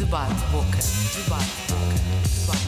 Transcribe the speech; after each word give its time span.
Debate 0.00 0.32
Boca. 0.50 0.78
Debate 1.14 1.44
Boca. 1.68 1.98
Debate 2.40 2.64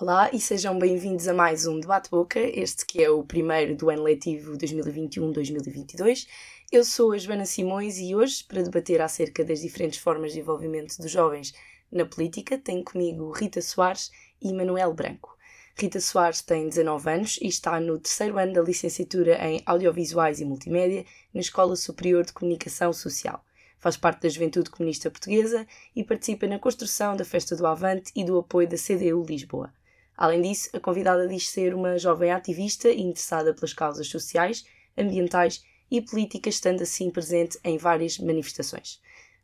Olá 0.00 0.30
e 0.32 0.40
sejam 0.40 0.78
bem-vindos 0.78 1.28
a 1.28 1.34
mais 1.34 1.66
um 1.66 1.78
Debate 1.78 2.08
Boca, 2.08 2.40
este 2.40 2.86
que 2.86 3.04
é 3.04 3.10
o 3.10 3.22
primeiro 3.22 3.76
do 3.76 3.90
ano 3.90 4.02
letivo 4.02 4.56
2021-2022. 4.56 6.26
Eu 6.72 6.84
sou 6.84 7.12
a 7.12 7.18
Joana 7.18 7.44
Simões 7.44 7.98
e 7.98 8.14
hoje, 8.14 8.42
para 8.44 8.62
debater 8.62 9.02
acerca 9.02 9.44
das 9.44 9.60
diferentes 9.60 9.98
formas 9.98 10.32
de 10.32 10.40
envolvimento 10.40 10.96
dos 10.96 11.10
jovens 11.10 11.52
na 11.92 12.06
política, 12.06 12.56
tenho 12.56 12.82
comigo 12.82 13.30
Rita 13.30 13.60
Soares 13.60 14.10
e 14.40 14.54
Manuel 14.54 14.94
Branco. 14.94 15.35
Rita 15.78 16.00
Soares 16.00 16.40
tem 16.40 16.70
19 16.70 17.10
anos 17.10 17.38
e 17.42 17.48
está 17.48 17.78
no 17.78 17.98
terceiro 17.98 18.38
ano 18.38 18.54
da 18.54 18.62
licenciatura 18.62 19.36
em 19.46 19.62
Audiovisuais 19.66 20.40
e 20.40 20.44
Multimédia 20.46 21.04
na 21.34 21.40
Escola 21.42 21.76
Superior 21.76 22.24
de 22.24 22.32
Comunicação 22.32 22.94
Social. 22.94 23.44
Faz 23.78 23.94
parte 23.94 24.22
da 24.22 24.28
Juventude 24.30 24.70
Comunista 24.70 25.10
Portuguesa 25.10 25.66
e 25.94 26.02
participa 26.02 26.46
na 26.46 26.58
construção 26.58 27.14
da 27.14 27.26
Festa 27.26 27.54
do 27.54 27.66
Avante 27.66 28.10
e 28.16 28.24
do 28.24 28.38
apoio 28.38 28.66
da 28.66 28.78
CDU 28.78 29.22
Lisboa. 29.28 29.70
Além 30.16 30.40
disso, 30.40 30.70
a 30.72 30.80
convidada 30.80 31.28
diz 31.28 31.46
ser 31.46 31.74
uma 31.74 31.98
jovem 31.98 32.32
ativista 32.32 32.90
interessada 32.90 33.52
pelas 33.52 33.74
causas 33.74 34.08
sociais, 34.08 34.64
ambientais 34.96 35.62
e 35.90 36.00
políticas, 36.00 36.54
estando 36.54 36.84
assim 36.84 37.10
presente 37.10 37.58
em 37.62 37.76
várias 37.76 38.18
manifestações. 38.18 38.98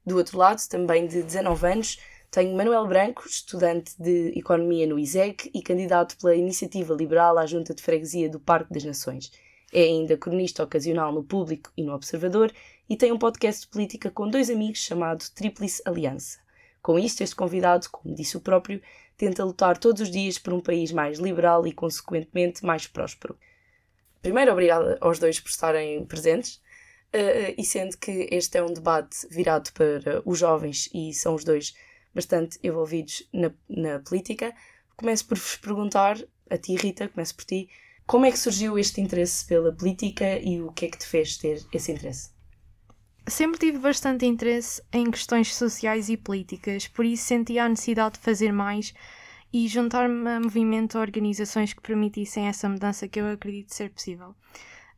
Do 0.05 0.17
outro 0.17 0.39
lado, 0.39 0.67
também 0.67 1.07
de 1.07 1.23
19 1.23 1.67
anos, 1.67 1.99
tenho 2.33 2.57
Manuel 2.57 2.87
Branco, 2.87 3.27
estudante 3.29 3.93
de 3.99 4.33
Economia 4.35 4.87
no 4.87 4.99
ISEG 4.99 5.51
e 5.53 5.61
candidato 5.61 6.17
pela 6.17 6.35
Iniciativa 6.35 6.95
Liberal 6.95 7.37
à 7.37 7.45
Junta 7.45 7.75
de 7.75 7.83
Freguesia 7.83 8.27
do 8.27 8.41
Parque 8.41 8.73
das 8.73 8.85
Nações. 8.85 9.31
É 9.71 9.83
ainda 9.83 10.17
cronista 10.17 10.65
ocasional 10.65 11.13
no 11.13 11.23
Público 11.23 11.71
e 11.77 11.85
no 11.85 11.93
Observador 11.93 12.51
e 12.89 12.97
tem 12.97 13.13
um 13.13 13.19
podcast 13.19 13.61
de 13.61 13.69
política 13.69 14.11
com 14.11 14.27
dois 14.27 14.49
amigos 14.49 14.79
chamado 14.79 15.27
Tríplice 15.35 15.83
Aliança. 15.85 16.39
Com 16.81 16.99
isto, 16.99 17.23
este 17.23 17.37
convidado, 17.37 17.91
como 17.91 18.15
disse 18.15 18.39
o 18.39 18.41
próprio, 18.41 18.81
tenta 19.19 19.45
lutar 19.45 19.77
todos 19.77 20.01
os 20.01 20.11
dias 20.11 20.39
por 20.39 20.55
um 20.55 20.61
país 20.61 20.91
mais 20.91 21.19
liberal 21.19 21.67
e, 21.67 21.73
consequentemente, 21.73 22.65
mais 22.65 22.87
próspero. 22.87 23.39
Primeiro, 24.23 24.53
obrigada 24.53 24.97
aos 25.03 25.19
dois 25.19 25.39
por 25.39 25.51
estarem 25.51 26.03
presentes, 26.07 26.55
uh, 27.13 27.55
e 27.59 27.63
sendo 27.63 27.99
que 27.99 28.27
este 28.31 28.57
é 28.57 28.63
um 28.63 28.73
debate 28.73 29.29
virado 29.29 29.71
para 29.75 30.23
os 30.25 30.39
jovens 30.39 30.89
e 30.95 31.13
são 31.13 31.35
os 31.35 31.45
dois 31.45 31.75
bastante 32.15 32.59
envolvidos 32.63 33.29
na, 33.33 33.53
na 33.69 33.99
política, 34.01 34.55
começo 34.97 35.27
por 35.27 35.39
vos 35.39 35.57
perguntar, 35.57 36.19
a 36.51 36.59
ti, 36.59 36.77
Rita, 36.77 37.09
começo 37.09 37.35
por 37.35 37.45
ti, 37.45 37.69
como 38.07 38.27
é 38.27 38.31
que 38.31 38.39
surgiu 38.39 38.79
este 38.79 39.01
interesse 39.01 39.45
pela 39.47 39.73
política 39.73 40.39
e 40.39 40.61
o 40.61 40.73
que 40.73 40.87
é 40.87 40.89
que 40.91 40.99
te 40.99 41.07
fez 41.07 41.37
ter 41.37 41.65
esse 41.73 41.93
interesse? 41.93 42.31
Sempre 43.27 43.61
tive 43.61 43.79
bastante 43.79 44.27
interesse 44.27 44.83
em 44.93 45.11
questões 45.11 45.55
sociais 45.55 46.09
e 46.09 46.17
políticas, 46.17 46.89
por 46.89 47.05
isso 47.05 47.25
sentia 47.25 47.65
a 47.65 47.69
necessidade 47.69 48.15
de 48.15 48.21
fazer 48.21 48.53
mais 48.53 48.93
e 49.53 49.69
juntar-me 49.69 50.29
a 50.29 50.41
movimento 50.41 50.99
a 50.99 51.01
organizações 51.01 51.73
que 51.73 51.81
permitissem 51.81 52.49
essa 52.49 52.69
mudança 52.69 53.07
que 53.07 53.21
eu 53.21 53.31
acredito 53.31 53.75
ser 53.75 53.91
possível. 53.91 54.35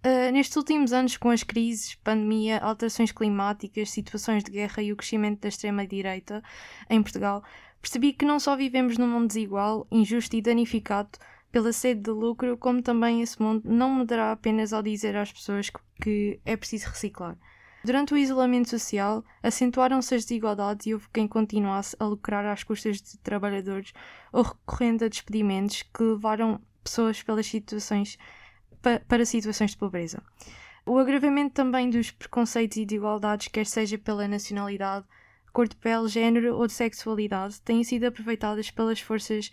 Uh, 0.05 0.31
nestes 0.33 0.55
últimos 0.57 0.93
anos, 0.93 1.17
com 1.17 1.31
as 1.31 1.43
crises, 1.43 1.95
pandemia, 1.95 2.59
alterações 2.59 3.11
climáticas, 3.11 3.91
situações 3.91 4.45
de 4.45 4.51
guerra 4.51 4.83
e 4.83 4.93
o 4.93 4.97
crescimento 4.97 5.41
da 5.41 5.49
extrema-direita 5.49 6.43
em 6.91 7.03
Portugal, 7.03 7.43
percebi 7.81 8.13
que 8.13 8.27
não 8.27 8.39
só 8.39 8.55
vivemos 8.55 8.99
num 8.99 9.09
mundo 9.09 9.29
desigual, 9.29 9.87
injusto 9.91 10.37
e 10.37 10.43
danificado 10.43 11.19
pela 11.51 11.73
sede 11.73 12.03
de 12.03 12.11
lucro, 12.11 12.59
como 12.59 12.83
também 12.83 13.23
esse 13.23 13.41
mundo 13.41 13.63
não 13.65 13.89
mudará 13.89 14.33
apenas 14.33 14.75
ao 14.75 14.83
dizer 14.83 15.17
às 15.17 15.33
pessoas 15.33 15.71
que 16.03 16.39
é 16.45 16.55
preciso 16.55 16.89
reciclar. 16.89 17.39
Durante 17.85 18.13
o 18.13 18.19
isolamento 18.19 18.69
social, 18.69 19.25
acentuaram-se 19.43 20.15
as 20.15 20.25
desigualdades 20.25 20.87
e 20.87 20.95
houve 20.95 21.07
quem 21.13 21.29
continuasse 21.29 21.95
a 21.99 22.05
lucrar 22.05 22.45
às 22.45 22.63
custas 22.63 23.01
de 23.01 23.19
trabalhadores 23.19 23.93
ou 24.33 24.43
recorrendo 24.43 25.05
a 25.05 25.09
despedimentos 25.09 25.83
que 25.83 26.03
levaram 26.03 26.61
pessoas 26.83 27.23
pelas 27.23 27.47
situações, 27.47 28.19
pa, 28.85 29.01
para 29.09 29.25
situações 29.25 29.71
de 29.71 29.79
pobreza. 29.79 30.23
O 30.85 30.99
agravamento 30.99 31.55
também 31.55 31.89
dos 31.89 32.11
preconceitos 32.11 32.77
e 32.77 32.85
desigualdades, 32.85 33.49
quer 33.49 33.65
seja 33.65 33.97
pela 33.97 34.29
nacionalidade, 34.29 35.07
cor 35.51 35.67
de 35.67 35.77
pele, 35.77 36.07
género 36.09 36.57
ou 36.57 36.67
de 36.67 36.75
sexualidade, 36.75 37.61
têm 37.63 37.83
sido 37.83 38.05
aproveitadas 38.05 38.71
pelas 38.71 39.01
forças 39.01 39.51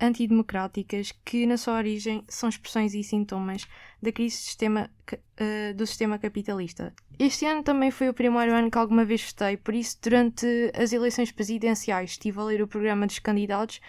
antidemocráticas 0.00 1.10
que, 1.24 1.44
na 1.44 1.56
sua 1.56 1.78
origem, 1.78 2.22
são 2.28 2.48
expressões 2.48 2.94
e 2.94 3.02
sintomas 3.02 3.66
da 4.00 4.12
crise 4.12 4.36
do 4.36 4.42
sistema, 4.42 4.90
uh, 5.12 5.74
do 5.74 5.84
sistema 5.84 6.16
capitalista. 6.16 6.94
Este 7.18 7.44
ano 7.46 7.64
também 7.64 7.90
foi 7.90 8.08
o 8.08 8.14
primeiro 8.14 8.54
ano 8.54 8.70
que 8.70 8.78
alguma 8.78 9.04
vez 9.04 9.24
votei, 9.24 9.56
por 9.56 9.74
isso, 9.74 9.98
durante 10.00 10.46
as 10.72 10.92
eleições 10.92 11.32
presidenciais, 11.32 12.10
estive 12.10 12.38
a 12.38 12.44
ler 12.44 12.62
o 12.62 12.68
programa 12.68 13.08
dos 13.08 13.18
candidatos 13.18 13.80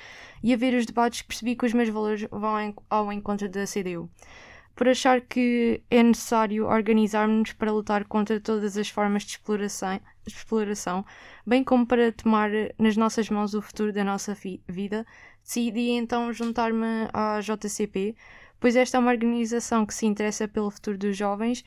e 0.41 0.51
a 0.51 0.57
ver 0.57 0.73
os 0.73 0.87
debates, 0.87 1.21
percebi 1.21 1.55
que 1.55 1.67
os 1.67 1.73
meus 1.73 1.89
valores 1.89 2.25
vão 2.31 2.73
ao 2.89 3.13
encontro 3.13 3.47
da 3.47 3.65
CDU. 3.65 4.09
Por 4.79 4.87
achar 4.87 5.19
que 5.19 5.83
é 5.91 6.01
necessário 6.01 6.65
organizarmos 6.65 7.51
para 7.51 7.69
lutar 7.69 8.05
contra 8.05 8.39
todas 8.39 8.77
as 8.77 8.87
formas 8.87 9.23
de 9.23 9.31
exploração, 9.31 9.99
de 10.25 10.33
exploração 10.33 11.05
bem 11.45 11.65
como 11.65 11.85
para 11.85 12.13
tomar 12.13 12.49
nas 12.77 12.95
nossas 12.95 13.29
mãos 13.29 13.53
o 13.53 13.61
futuro 13.61 13.91
da 13.91 14.05
nossa 14.05 14.33
vida, 14.69 15.05
decidi 15.43 15.89
então 15.89 16.31
juntar-me 16.31 17.09
à 17.11 17.41
JCP, 17.41 18.15
pois 18.57 18.77
esta 18.77 18.95
é 18.95 19.01
uma 19.01 19.11
organização 19.11 19.85
que 19.85 19.93
se 19.93 20.05
interessa 20.05 20.47
pelo 20.47 20.71
futuro 20.71 20.97
dos 20.97 21.17
jovens, 21.17 21.61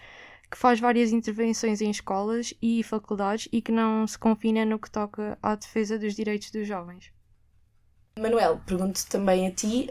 que 0.50 0.56
faz 0.56 0.80
várias 0.80 1.12
intervenções 1.12 1.82
em 1.82 1.90
escolas 1.90 2.54
e 2.62 2.82
faculdades 2.82 3.46
e 3.52 3.60
que 3.60 3.72
não 3.72 4.06
se 4.06 4.18
confina 4.18 4.64
no 4.64 4.78
que 4.78 4.90
toca 4.90 5.38
à 5.42 5.54
defesa 5.54 5.98
dos 5.98 6.14
direitos 6.14 6.50
dos 6.50 6.66
jovens. 6.66 7.12
Manuel, 8.18 8.62
pergunto 8.64 9.06
também 9.06 9.46
a 9.48 9.50
ti 9.50 9.90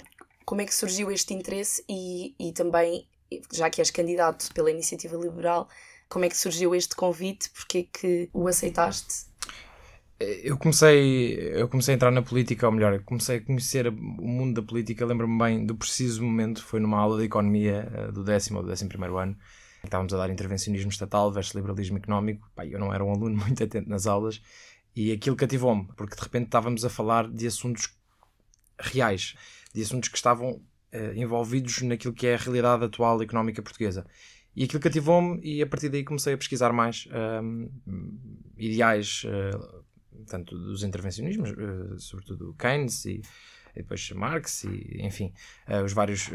como 0.52 0.60
é 0.60 0.66
que 0.66 0.74
surgiu 0.74 1.10
este 1.12 1.34
interesse 1.34 1.82
e, 1.88 2.36
e 2.38 2.52
também, 2.52 3.08
já 3.52 3.70
que 3.70 3.82
és 3.82 3.92
candidato 3.92 4.54
pela 4.54 4.72
Iniciativa 4.72 5.16
Liberal, 5.18 5.68
como 6.10 6.26
é 6.26 6.30
que 6.30 6.38
surgiu 6.38 6.76
este 6.76 6.96
convite? 6.96 7.50
Porque 7.52 7.78
é 7.78 7.84
que 7.84 8.30
o 8.34 8.48
aceitaste? 8.48 9.32
eu 10.44 10.58
comecei, 10.58 11.34
eu 11.54 11.68
comecei 11.68 11.94
a 11.94 11.96
entrar 11.96 12.12
na 12.12 12.22
política, 12.22 12.68
ou 12.68 12.72
melhor, 12.72 13.00
comecei 13.04 13.38
a 13.38 13.42
conhecer 13.42 13.88
o 13.88 13.92
mundo 13.92 14.62
da 14.62 14.68
política, 14.68 15.06
lembro-me 15.06 15.38
bem 15.38 15.66
do 15.66 15.76
preciso 15.76 16.24
momento, 16.24 16.64
foi 16.64 16.80
numa 16.80 17.00
aula 17.00 17.18
de 17.18 17.26
economia 17.26 17.92
uh, 18.10 18.12
do 18.12 18.24
décimo 18.24 18.58
ou 18.58 18.64
do 18.64 18.70
décimo 18.70 18.90
primeiro 18.90 19.18
ano, 19.18 19.36
estávamos 19.84 20.14
a 20.14 20.18
dar 20.18 20.30
intervencionismo 20.30 20.92
estatal 20.92 21.32
versus 21.32 21.56
liberalismo 21.56 21.98
económico, 21.98 22.50
Pá, 22.56 22.66
eu 22.66 22.80
não 22.80 22.94
era 22.94 23.04
um 23.04 23.12
aluno 23.12 23.36
muito 23.42 23.64
atento 23.64 23.90
nas 23.90 24.06
aulas, 24.06 24.42
e 24.96 25.12
aquilo 25.12 25.36
cativou-me, 25.36 25.88
porque 25.96 26.16
de 26.16 26.22
repente 26.22 26.46
estávamos 26.46 26.86
a 26.86 26.90
falar 26.90 27.30
de 27.30 27.48
assuntos 27.48 27.96
reais, 28.80 29.36
de 29.74 29.82
assuntos 29.82 30.10
que 30.10 30.18
estavam 30.18 30.62
uh, 30.94 31.14
envolvidos 31.16 31.82
naquilo 31.82 32.14
que 32.14 32.28
é 32.28 32.36
a 32.36 32.38
realidade 32.38 32.86
atual 32.86 33.22
económica 33.22 33.62
portuguesa. 33.62 34.06
E 34.56 34.66
aquilo 34.66 34.82
cativou-me 34.82 35.40
e 35.42 35.62
a 35.62 35.68
partir 35.68 35.90
daí 35.90 36.04
comecei 36.04 36.34
a 36.34 36.38
pesquisar 36.38 36.74
mais 36.74 37.08
um, 37.42 37.70
ideais 38.58 39.24
uh, 39.24 39.86
tanto 40.28 40.58
dos 40.58 40.84
intervencionismos, 40.84 41.52
uh, 41.52 41.98
sobretudo 41.98 42.54
Keynes 42.60 43.06
e, 43.06 43.22
e, 43.74 43.82
depois 43.82 44.12
Marx 44.12 44.66
e, 44.66 45.02
enfim, 45.02 45.34
uh, 45.70 45.84
os 45.84 45.94
vários 45.94 46.30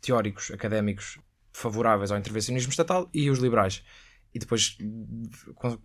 teóricos 0.00 0.50
académicos 0.50 1.18
favoráveis 1.52 2.10
ao 2.10 2.18
intervencionismo 2.18 2.70
estatal 2.70 3.08
e 3.14 3.30
os 3.30 3.38
liberais. 3.38 3.84
E 4.34 4.38
depois 4.40 4.76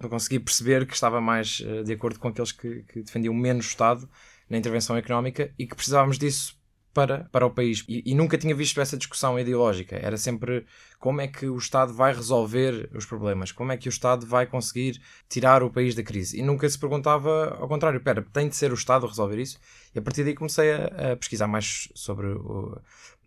consegui 0.09 0.39
perceber 0.39 0.87
que 0.87 0.95
estava 0.95 1.21
mais 1.21 1.61
de 1.85 1.93
acordo 1.93 2.19
com 2.19 2.29
aqueles 2.29 2.51
que, 2.51 2.81
que 2.81 3.03
defendiam 3.03 3.31
menos 3.31 3.67
Estado 3.67 4.09
na 4.49 4.57
intervenção 4.57 4.97
económica 4.97 5.53
e 5.57 5.67
que 5.67 5.75
precisávamos 5.75 6.17
disso 6.17 6.58
para, 6.93 7.25
para 7.31 7.45
o 7.45 7.51
país. 7.51 7.83
E, 7.87 8.03
e, 8.05 8.15
nunca 8.15 8.37
tinha 8.37 8.55
visto 8.55 8.79
essa 8.81 8.97
discussão 8.97 9.39
ideológica. 9.39 9.95
Era 9.95 10.17
sempre 10.17 10.65
como 10.99 11.21
é 11.21 11.27
que 11.27 11.47
o 11.47 11.57
Estado 11.57 11.93
vai 11.93 12.13
resolver 12.13 12.89
os 12.93 13.05
problemas, 13.05 13.51
como 13.51 13.71
é 13.71 13.77
que 13.77 13.87
o 13.87 13.91
Estado 13.91 14.25
vai 14.25 14.45
conseguir 14.45 14.99
tirar 15.27 15.63
o 15.63 15.69
país 15.69 15.95
da 15.95 16.03
crise. 16.03 16.39
E 16.39 16.41
nunca 16.41 16.67
se 16.67 16.77
perguntava 16.77 17.57
ao 17.59 17.67
contrário: 17.67 17.97
espera, 17.97 18.25
tem 18.33 18.49
de 18.49 18.55
ser 18.55 18.71
o 18.71 18.75
Estado 18.75 19.05
a 19.05 19.09
resolver 19.09 19.39
isso? 19.39 19.59
E 19.93 19.99
a 19.99 20.01
partir 20.01 20.23
daí 20.23 20.33
comecei 20.33 20.71
a, 20.71 21.13
a 21.13 21.15
pesquisar 21.15 21.47
mais 21.47 21.89
sobre 21.93 22.27
o, 22.27 22.79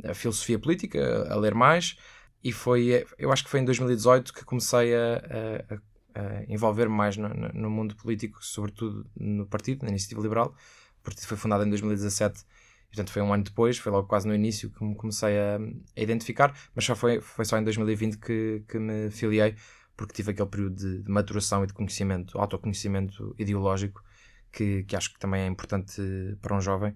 a 0.05 0.15
filosofia 0.15 0.59
política, 0.59 1.27
a, 1.29 1.35
a, 1.35 1.37
ler 1.37 1.55
mais. 1.55 1.97
E 2.43 2.53
foi, 2.53 3.07
eu 3.19 3.31
acho 3.31 3.45
que 3.45 3.51
foi 3.51 3.61
em 3.61 3.65
2018 3.65 4.35
que 4.35 4.45
comecei 4.45 4.95
a, 4.97 5.79
a 6.15 6.45
envolver-me 6.49 6.95
mais 6.95 7.17
no, 7.17 7.29
no, 7.29 7.71
mundo 7.71 7.95
político, 7.95 8.45
sobretudo 8.45 9.07
no 9.17 9.47
partido, 9.47 9.85
na 9.85 9.91
Iniciativa 9.91 10.21
Liberal. 10.21 10.55
O 11.01 11.05
partido 11.05 11.27
foi 11.27 11.37
fundado 11.37 11.65
em 11.65 11.71
2017 11.71 12.45
Portanto, 12.93 13.11
foi 13.11 13.23
um 13.23 13.33
ano 13.33 13.43
depois, 13.43 13.79
foi 13.79 13.91
logo 13.91 14.07
quase 14.07 14.29
no 14.29 14.35
início 14.35 14.71
que 14.71 14.85
me 14.85 14.95
comecei 14.95 15.39
a, 15.39 15.57
a 15.97 16.01
identificar, 16.01 16.55
mas 16.75 16.85
só 16.85 16.95
foi, 16.95 17.23
foi 17.23 17.47
só 17.47 17.57
em 17.57 17.65
2020 17.65 18.19
que, 18.19 18.63
que 18.69 18.79
me 18.79 19.11
filiei, 19.11 19.57
porque 19.97 20.13
tive 20.13 20.33
aquele 20.33 20.49
período 20.49 20.77
de, 20.77 21.03
de 21.03 21.11
maturação 21.11 21.65
e 21.65 21.67
de 21.67 21.73
conhecimento, 21.73 22.39
autoconhecimento 22.39 23.35
ideológico, 23.39 24.05
que, 24.53 24.85
que 24.85 24.95
acho 24.95 25.15
que 25.15 25.19
também 25.19 25.41
é 25.41 25.47
importante 25.47 26.03
para 26.43 26.55
um 26.55 26.61
jovem. 26.61 26.95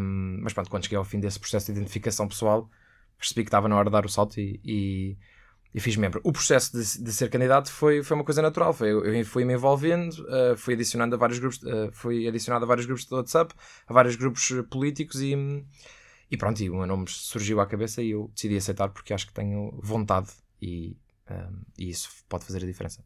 Um, 0.00 0.40
mas 0.42 0.52
pronto, 0.52 0.68
quando 0.68 0.82
cheguei 0.82 0.98
ao 0.98 1.04
fim 1.04 1.20
desse 1.20 1.38
processo 1.38 1.72
de 1.72 1.78
identificação 1.78 2.26
pessoal, 2.26 2.68
percebi 3.16 3.44
que 3.44 3.48
estava 3.48 3.68
na 3.68 3.76
hora 3.76 3.88
de 3.88 3.92
dar 3.92 4.04
o 4.04 4.08
salto 4.08 4.40
e, 4.40 4.60
e, 4.64 5.16
e 5.74 5.80
fiz 5.80 5.96
membro. 5.96 6.20
O 6.22 6.32
processo 6.32 6.72
de, 6.72 7.02
de, 7.02 7.12
ser 7.12 7.28
candidato 7.28 7.70
foi, 7.70 8.02
foi 8.02 8.16
uma 8.16 8.24
coisa 8.24 8.40
natural. 8.40 8.72
Foi, 8.72 8.90
eu, 8.90 9.24
fui 9.24 9.44
me 9.44 9.54
envolvendo, 9.54 10.12
uh, 10.20 10.56
fui 10.56 10.74
adicionando 10.74 11.16
a 11.16 11.18
vários 11.18 11.40
grupos, 11.40 11.60
uh, 11.62 11.90
fui 11.92 12.28
adicionado 12.28 12.64
a 12.64 12.68
vários 12.68 12.86
grupos 12.86 13.04
de 13.04 13.14
WhatsApp, 13.14 13.52
a 13.88 13.92
vários 13.92 14.14
grupos 14.14 14.52
políticos 14.70 15.20
e, 15.20 15.34
e 16.30 16.36
pronto, 16.36 16.62
e 16.62 16.70
o 16.70 16.76
meu 16.76 16.86
nome 16.86 17.06
surgiu 17.08 17.60
à 17.60 17.66
cabeça 17.66 18.00
e 18.00 18.10
eu 18.10 18.30
decidi 18.32 18.56
aceitar 18.56 18.88
porque 18.88 19.12
acho 19.12 19.26
que 19.26 19.32
tenho 19.32 19.76
vontade 19.82 20.28
e, 20.62 20.96
um, 21.28 21.62
e 21.76 21.90
isso 21.90 22.08
pode 22.28 22.44
fazer 22.44 22.62
a 22.62 22.66
diferença. 22.66 23.04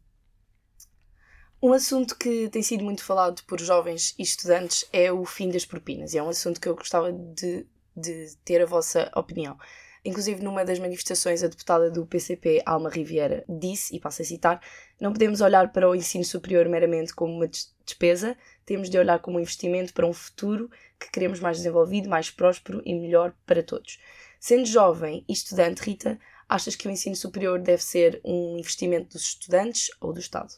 Um 1.61 1.73
assunto 1.73 2.15
que 2.17 2.49
tem 2.49 2.61
sido 2.61 2.83
muito 2.83 3.03
falado 3.03 3.43
por 3.43 3.59
jovens 3.59 4.15
e 4.17 4.23
estudantes 4.23 4.85
é 4.93 5.11
o 5.11 5.25
fim 5.25 5.49
das 5.49 5.65
propinas, 5.65 6.13
e 6.13 6.17
é 6.17 6.23
um 6.23 6.29
assunto 6.29 6.61
que 6.61 6.69
eu 6.69 6.75
gostava 6.75 7.11
de, 7.11 7.65
de 7.97 8.37
ter 8.45 8.61
a 8.61 8.65
vossa 8.65 9.11
opinião. 9.13 9.57
Inclusive, 10.03 10.43
numa 10.43 10.63
das 10.63 10.79
manifestações, 10.79 11.43
a 11.43 11.47
deputada 11.47 11.91
do 11.91 12.05
PCP, 12.05 12.61
Alma 12.65 12.89
Riviera, 12.89 13.43
disse, 13.47 13.95
e 13.95 13.99
passo 13.99 14.21
a 14.21 14.25
citar: 14.25 14.61
Não 14.99 15.11
podemos 15.11 15.41
olhar 15.41 15.71
para 15.71 15.89
o 15.89 15.95
ensino 15.95 16.23
superior 16.23 16.67
meramente 16.67 17.13
como 17.13 17.33
uma 17.33 17.47
despesa, 17.47 18.37
temos 18.65 18.89
de 18.89 18.97
olhar 18.97 19.19
como 19.19 19.37
um 19.37 19.41
investimento 19.41 19.93
para 19.93 20.07
um 20.07 20.13
futuro 20.13 20.69
que 20.99 21.11
queremos 21.11 21.39
mais 21.39 21.57
desenvolvido, 21.57 22.09
mais 22.09 22.29
próspero 22.29 22.81
e 22.85 22.93
melhor 22.93 23.33
para 23.45 23.63
todos. 23.63 23.99
Sendo 24.39 24.65
jovem 24.65 25.25
e 25.27 25.33
estudante, 25.33 25.81
Rita, 25.81 26.19
achas 26.47 26.75
que 26.75 26.87
o 26.87 26.91
ensino 26.91 27.15
superior 27.15 27.59
deve 27.59 27.83
ser 27.83 28.21
um 28.23 28.57
investimento 28.57 29.09
dos 29.09 29.23
estudantes 29.23 29.89
ou 29.99 30.13
do 30.13 30.19
Estado? 30.19 30.53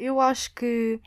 eu 0.00 0.18
acho 0.18 0.54
que 0.54 0.98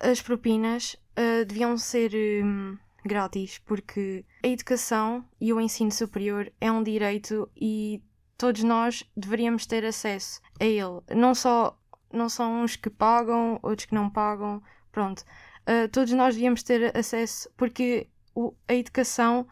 as 0.00 0.20
propinas 0.20 0.94
uh, 1.16 1.44
deviam 1.46 1.78
ser 1.78 2.12
um, 2.44 2.76
grátis, 3.04 3.58
porque 3.58 4.24
a 4.44 4.48
educação 4.48 5.24
e 5.40 5.52
o 5.52 5.60
ensino 5.60 5.90
superior 5.90 6.52
é 6.60 6.70
um 6.70 6.82
direito 6.82 7.50
e 7.56 8.02
todos 8.36 8.62
nós 8.62 9.04
deveríamos 9.16 9.66
ter 9.66 9.84
acesso 9.84 10.40
a 10.60 10.64
ele. 10.64 11.00
Não 11.14 11.34
só 11.34 11.78
não 12.12 12.28
são 12.28 12.62
uns 12.62 12.76
que 12.76 12.90
pagam, 12.90 13.58
outros 13.62 13.86
que 13.86 13.94
não 13.94 14.10
pagam, 14.10 14.62
pronto. 14.90 15.20
Uh, 15.62 15.88
todos 15.90 16.12
nós 16.12 16.34
devíamos 16.34 16.62
ter 16.62 16.96
acesso, 16.96 17.50
porque 17.56 18.08
o, 18.34 18.52
a 18.68 18.74
educação 18.74 19.46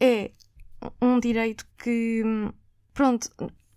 é 0.00 0.32
um 1.00 1.20
direito 1.20 1.66
que, 1.76 2.22
pronto, 2.94 3.28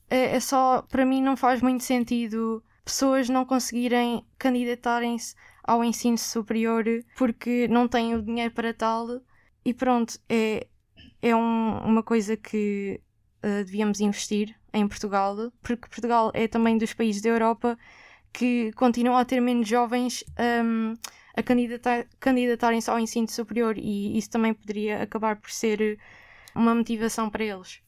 é, 0.09 0.35
é 0.35 0.39
só, 0.39 0.81
para 0.83 1.06
mim 1.06 1.21
não 1.21 1.35
faz 1.35 1.62
muito 1.62 1.83
sentido 1.83 2.63
pessoas 2.83 3.30
não 3.30 3.45
conseguirem 3.45 4.25
candidatarem-se 4.38 5.35
ao 5.63 5.83
ensino 5.83 6.17
superior 6.17 6.85
porque 7.17 7.67
não 7.67 7.88
têm 7.88 8.15
o 8.15 8.21
dinheiro 8.21 8.53
para 8.53 8.73
tal 8.73 9.21
e 9.63 9.73
pronto, 9.73 10.19
é, 10.27 10.67
é 11.21 11.35
um, 11.35 11.77
uma 11.79 12.03
coisa 12.03 12.35
que 12.38 13.00
uh, 13.44 13.63
devíamos 13.65 14.00
investir 14.00 14.56
em 14.73 14.88
Portugal, 14.88 15.51
porque 15.61 15.89
Portugal 15.89 16.31
é 16.33 16.47
também 16.47 16.77
dos 16.77 16.94
países 16.94 17.21
da 17.21 17.29
Europa 17.29 17.77
que 18.31 18.71
continuam 18.73 19.17
a 19.17 19.25
ter 19.25 19.39
menos 19.41 19.67
jovens 19.67 20.23
um, 20.63 20.94
a 21.35 21.44
candidatar, 21.44 22.06
candidatarem-se 22.19 22.89
ao 22.89 23.00
ensino 23.00 23.27
superior 23.27 23.77
e 23.77 24.17
isso 24.17 24.29
também 24.29 24.53
poderia 24.53 25.01
acabar 25.01 25.35
por 25.38 25.51
ser 25.51 26.00
uma 26.56 26.75
motivação 26.75 27.29
para 27.29 27.44
eles. 27.44 27.81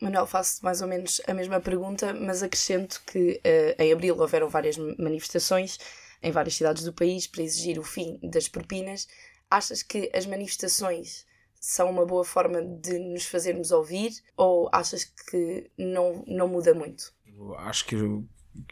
Manuel, 0.00 0.26
faço 0.26 0.62
mais 0.62 0.82
ou 0.82 0.88
menos 0.88 1.20
a 1.26 1.32
mesma 1.32 1.60
pergunta, 1.60 2.12
mas 2.12 2.42
acrescento 2.42 3.02
que 3.06 3.40
uh, 3.44 3.82
em 3.82 3.92
abril 3.92 4.18
houveram 4.18 4.48
várias 4.48 4.76
manifestações 4.76 5.78
em 6.22 6.30
várias 6.30 6.54
cidades 6.54 6.84
do 6.84 6.92
país 6.92 7.26
para 7.26 7.42
exigir 7.42 7.78
o 7.78 7.82
fim 7.82 8.18
das 8.22 8.48
propinas. 8.48 9.06
Achas 9.50 9.82
que 9.82 10.10
as 10.14 10.26
manifestações 10.26 11.24
são 11.60 11.90
uma 11.90 12.04
boa 12.04 12.24
forma 12.24 12.62
de 12.62 12.98
nos 12.98 13.24
fazermos 13.26 13.70
ouvir 13.70 14.12
ou 14.36 14.68
achas 14.72 15.04
que 15.04 15.70
não, 15.78 16.24
não 16.26 16.48
muda 16.48 16.74
muito? 16.74 17.12
Eu 17.26 17.54
acho 17.58 17.86
que, 17.86 17.96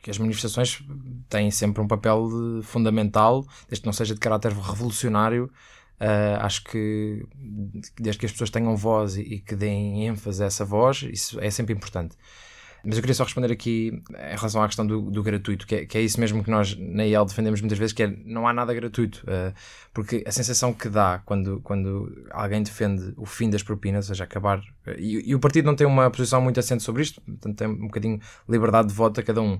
que 0.02 0.10
as 0.10 0.18
manifestações 0.18 0.82
têm 1.28 1.50
sempre 1.50 1.82
um 1.82 1.88
papel 1.88 2.28
fundamental, 2.62 3.44
desde 3.68 3.82
que 3.82 3.86
não 3.86 3.92
seja 3.92 4.14
de 4.14 4.20
caráter 4.20 4.52
revolucionário, 4.52 5.50
Uh, 6.00 6.36
acho 6.40 6.64
que 6.64 7.24
desde 7.96 8.18
que 8.18 8.26
as 8.26 8.32
pessoas 8.32 8.50
tenham 8.50 8.76
voz 8.76 9.16
e, 9.16 9.22
e, 9.22 9.40
que 9.40 9.54
deem 9.54 10.06
ênfase 10.08 10.42
a 10.42 10.46
essa 10.46 10.64
voz, 10.64 11.02
isso 11.02 11.40
é 11.40 11.50
sempre 11.50 11.72
importante. 11.72 12.16
Mas 12.84 12.96
eu 12.96 13.02
queria 13.02 13.14
só 13.14 13.24
responder 13.24 13.50
aqui 13.50 14.02
em 14.10 14.36
relação 14.36 14.62
à 14.62 14.66
questão 14.66 14.86
do, 14.86 15.10
do 15.10 15.22
gratuito, 15.22 15.66
que 15.66 15.74
é, 15.74 15.86
que 15.86 15.96
é, 15.96 16.02
isso 16.02 16.20
mesmo 16.20 16.44
que 16.44 16.50
nós 16.50 16.76
na 16.76 17.04
IEL 17.04 17.24
defendemos 17.24 17.60
muitas 17.60 17.78
vezes, 17.78 17.94
que 17.94 18.02
é 18.02 18.14
não 18.26 18.46
há 18.46 18.52
nada 18.52 18.74
gratuito. 18.74 19.24
Uh, 19.24 19.54
porque 19.92 20.22
a 20.26 20.32
sensação 20.32 20.72
que 20.74 20.88
dá 20.88 21.22
quando, 21.24 21.60
quando 21.62 22.26
alguém 22.30 22.62
defende 22.62 23.14
o 23.16 23.24
fim 23.24 23.48
das 23.48 23.62
propinas, 23.62 24.06
ou 24.06 24.14
seja, 24.14 24.24
acabar. 24.24 24.58
Uh, 24.58 24.98
e, 24.98 25.30
e, 25.30 25.34
o 25.34 25.40
partido 25.40 25.64
não 25.64 25.74
tem 25.74 25.86
uma 25.86 26.10
posição 26.10 26.42
muito 26.42 26.60
assente 26.60 26.82
sobre 26.82 27.02
isto, 27.02 27.22
portanto 27.22 27.56
tem 27.56 27.66
um 27.68 27.86
bocadinho 27.86 28.20
liberdade 28.46 28.88
de 28.88 28.94
voto 28.94 29.18
a 29.18 29.22
cada 29.22 29.40
um. 29.40 29.58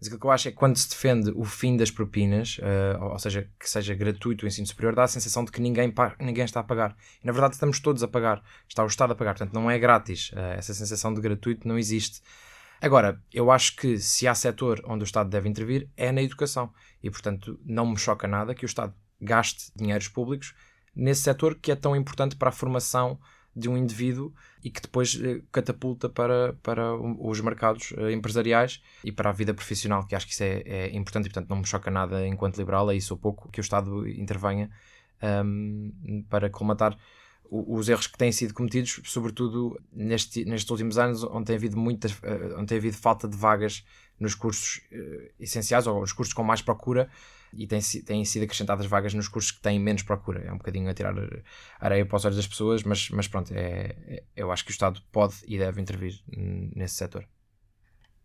Mas 0.00 0.12
o 0.12 0.18
que 0.18 0.26
eu 0.26 0.30
acho 0.32 0.48
é 0.48 0.50
que 0.50 0.56
quando 0.56 0.76
se 0.76 0.88
defende 0.88 1.32
o 1.36 1.44
fim 1.44 1.76
das 1.76 1.92
propinas, 1.92 2.58
uh, 2.58 3.04
ou 3.04 3.18
seja, 3.20 3.48
que 3.58 3.70
seja 3.70 3.94
gratuito 3.94 4.44
o 4.44 4.48
ensino 4.48 4.66
superior, 4.66 4.96
dá 4.96 5.04
a 5.04 5.08
sensação 5.08 5.44
de 5.44 5.52
que 5.52 5.60
ninguém, 5.60 5.94
ninguém 6.18 6.44
está 6.44 6.58
a 6.58 6.64
pagar. 6.64 6.96
E 7.22 7.26
na 7.26 7.32
verdade 7.32 7.54
estamos 7.54 7.78
todos 7.78 8.02
a 8.02 8.08
pagar, 8.08 8.42
está 8.68 8.82
o 8.82 8.88
Estado 8.88 9.12
a 9.12 9.14
pagar, 9.14 9.34
portanto 9.34 9.54
não 9.54 9.70
é 9.70 9.78
grátis. 9.78 10.32
essa 10.56 10.74
sensação 10.74 11.14
de 11.14 11.20
gratuito 11.20 11.68
não 11.68 11.78
existe. 11.78 12.20
Agora, 12.84 13.18
eu 13.32 13.50
acho 13.50 13.76
que 13.76 13.98
se 13.98 14.28
há 14.28 14.34
setor 14.34 14.82
onde 14.84 15.04
o 15.04 15.06
Estado 15.06 15.30
deve 15.30 15.48
intervir 15.48 15.88
é 15.96 16.12
na 16.12 16.20
educação. 16.20 16.70
E, 17.02 17.10
portanto, 17.10 17.58
não 17.64 17.86
me 17.86 17.96
choca 17.96 18.28
nada 18.28 18.54
que 18.54 18.62
o 18.62 18.66
Estado 18.66 18.92
gaste 19.18 19.72
dinheiros 19.74 20.06
públicos 20.06 20.54
nesse 20.94 21.22
setor 21.22 21.54
que 21.54 21.72
é 21.72 21.76
tão 21.76 21.96
importante 21.96 22.36
para 22.36 22.50
a 22.50 22.52
formação 22.52 23.18
de 23.56 23.70
um 23.70 23.76
indivíduo 23.78 24.34
e 24.62 24.70
que 24.70 24.82
depois 24.82 25.18
eh, 25.18 25.40
catapulta 25.50 26.10
para, 26.10 26.52
para 26.62 26.94
os 26.94 27.40
mercados 27.40 27.94
eh, 27.96 28.12
empresariais 28.12 28.82
e 29.02 29.10
para 29.10 29.30
a 29.30 29.32
vida 29.32 29.54
profissional, 29.54 30.06
que 30.06 30.14
acho 30.14 30.26
que 30.26 30.34
isso 30.34 30.42
é, 30.42 30.62
é 30.66 30.94
importante 30.94 31.24
e, 31.24 31.30
portanto, 31.30 31.48
não 31.48 31.56
me 31.56 31.66
choca 31.66 31.90
nada 31.90 32.26
enquanto 32.26 32.58
liberal, 32.58 32.90
é 32.90 32.96
isso 32.96 33.14
ou 33.14 33.18
pouco 33.18 33.50
que 33.50 33.60
o 33.60 33.62
Estado 33.62 34.06
intervenha 34.06 34.68
um, 35.42 36.22
para 36.28 36.50
colmatar 36.50 36.98
os 37.50 37.88
erros 37.88 38.06
que 38.06 38.18
têm 38.18 38.32
sido 38.32 38.54
cometidos, 38.54 39.00
sobretudo 39.04 39.80
neste, 39.92 40.44
nestes 40.44 40.70
últimos 40.70 40.98
anos, 40.98 41.22
onde 41.24 41.46
tem 41.46 41.56
havido 41.56 41.76
muitas, 41.76 42.12
uh, 42.12 42.56
onde 42.56 42.66
tem 42.66 42.78
havido 42.78 42.96
falta 42.96 43.28
de 43.28 43.36
vagas 43.36 43.84
nos 44.18 44.34
cursos 44.34 44.80
uh, 44.92 45.30
essenciais 45.38 45.86
ou 45.86 46.00
nos 46.00 46.12
cursos 46.12 46.34
com 46.34 46.42
mais 46.42 46.62
procura 46.62 47.08
e 47.56 47.66
têm, 47.66 47.80
têm 48.04 48.24
sido 48.24 48.44
acrescentadas 48.44 48.86
vagas 48.86 49.14
nos 49.14 49.28
cursos 49.28 49.52
que 49.52 49.60
têm 49.60 49.78
menos 49.78 50.02
procura. 50.02 50.42
É 50.42 50.52
um 50.52 50.58
bocadinho 50.58 50.88
a 50.88 50.94
tirar 50.94 51.14
areia 51.78 52.04
para 52.04 52.16
os 52.16 52.24
olhos 52.24 52.36
das 52.36 52.46
pessoas, 52.46 52.82
mas, 52.82 53.08
mas 53.10 53.28
pronto, 53.28 53.52
é, 53.54 53.96
é, 54.06 54.22
eu 54.36 54.50
acho 54.50 54.64
que 54.64 54.70
o 54.70 54.72
Estado 54.72 55.00
pode 55.12 55.36
e 55.46 55.58
deve 55.58 55.80
intervir 55.80 56.20
nesse 56.26 56.96
setor. 56.96 57.26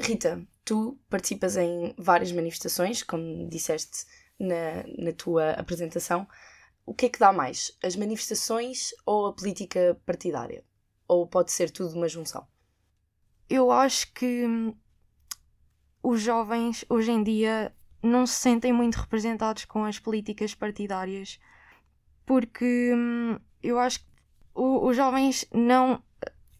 Rita, 0.01 0.41
tu 0.63 0.97
participas 1.09 1.57
em 1.57 1.93
várias 1.97 2.31
manifestações, 2.31 3.03
como 3.03 3.49
disseste 3.49 4.05
na, 4.39 4.83
na 4.97 5.11
tua 5.11 5.51
apresentação 5.51 6.27
o 6.85 6.93
que 6.93 7.05
é 7.05 7.09
que 7.09 7.19
dá 7.19 7.31
mais? 7.31 7.77
As 7.83 7.95
manifestações 7.95 8.91
ou 9.05 9.27
a 9.27 9.33
política 9.33 9.99
partidária? 10.05 10.63
Ou 11.07 11.27
pode 11.27 11.51
ser 11.51 11.69
tudo 11.71 11.95
uma 11.95 12.07
junção? 12.07 12.47
Eu 13.49 13.71
acho 13.71 14.11
que 14.13 14.45
hum, 14.45 14.75
os 16.03 16.21
jovens 16.21 16.85
hoje 16.89 17.11
em 17.11 17.23
dia 17.23 17.75
não 18.01 18.25
se 18.25 18.35
sentem 18.35 18.71
muito 18.71 18.95
representados 18.95 19.65
com 19.65 19.83
as 19.83 19.99
políticas 19.99 20.55
partidárias 20.55 21.39
porque 22.25 22.93
hum, 22.93 23.39
eu 23.63 23.79
acho 23.79 23.99
que 24.01 24.05
os 24.53 24.95
jovens 24.95 25.45
não 25.51 26.03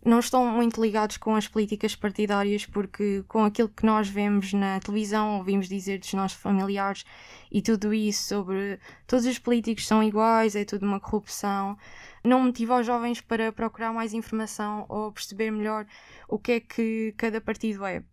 não 0.03 0.20
estão 0.20 0.46
muito 0.46 0.82
ligados 0.82 1.18
com 1.18 1.36
as 1.36 1.48
políticas 1.48 1.96
partidárias 1.96 2.65
porque 2.65 3.24
com 3.27 3.44
aquilo 3.44 3.70
que 3.70 3.86
nós 3.86 4.08
vemos 4.08 4.53
na 4.53 4.79
televisão, 4.79 5.38
ouvimos 5.38 5.68
dizer 5.68 6.00
dos 6.00 6.13
nossos 6.13 6.38
familiares 6.39 7.03
e 7.51 7.62
tudo 7.62 7.94
isso 7.94 8.24
sobre 8.24 8.79
todos 9.06 9.25
os 9.25 9.38
políticos 9.38 9.86
são 9.86 10.01
iguais, 10.01 10.56
é 10.56 10.63
tudo 10.63 10.86
uma 10.86 11.00
corrupção, 11.00 11.77
não 12.24 12.44
motiva 12.44 12.79
os 12.79 12.86
jovens 12.86 13.22
para 13.22 13.51
procurar 13.51 13.91
mais 13.91 14.13
informação 14.13 14.86
ou 14.88 15.12
perceber 15.12 15.51
melhor 15.51 15.86
o 16.27 16.39
que 16.39 16.51
é 16.53 16.60
que 16.60 17.13
cada 17.18 17.41
partido 17.41 17.86
é 17.86 18.03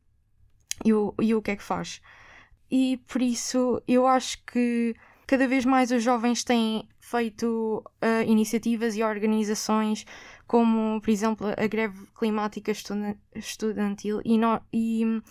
e 0.84 0.92
o, 0.92 1.14
e 1.20 1.34
o 1.34 1.42
que 1.42 1.52
é 1.52 1.56
que 1.56 1.62
faz. 1.62 2.00
E 2.70 3.00
por 3.06 3.22
isso 3.22 3.80
eu 3.86 4.06
acho 4.06 4.42
que 4.44 4.94
cada 5.26 5.46
vez 5.46 5.64
mais 5.64 5.90
os 5.90 6.02
jovens 6.02 6.44
têm 6.44 6.88
feito 7.00 7.82
uh, 8.02 8.22
iniciativas 8.28 8.96
e 8.96 9.02
organizações 9.02 10.04
como, 10.46 11.00
por 11.00 11.10
exemplo, 11.10 11.46
a 11.56 11.66
greve 11.66 12.06
climática 12.18 12.72
estudantil, 13.34 14.20
e, 14.24 14.38
e 14.72 15.22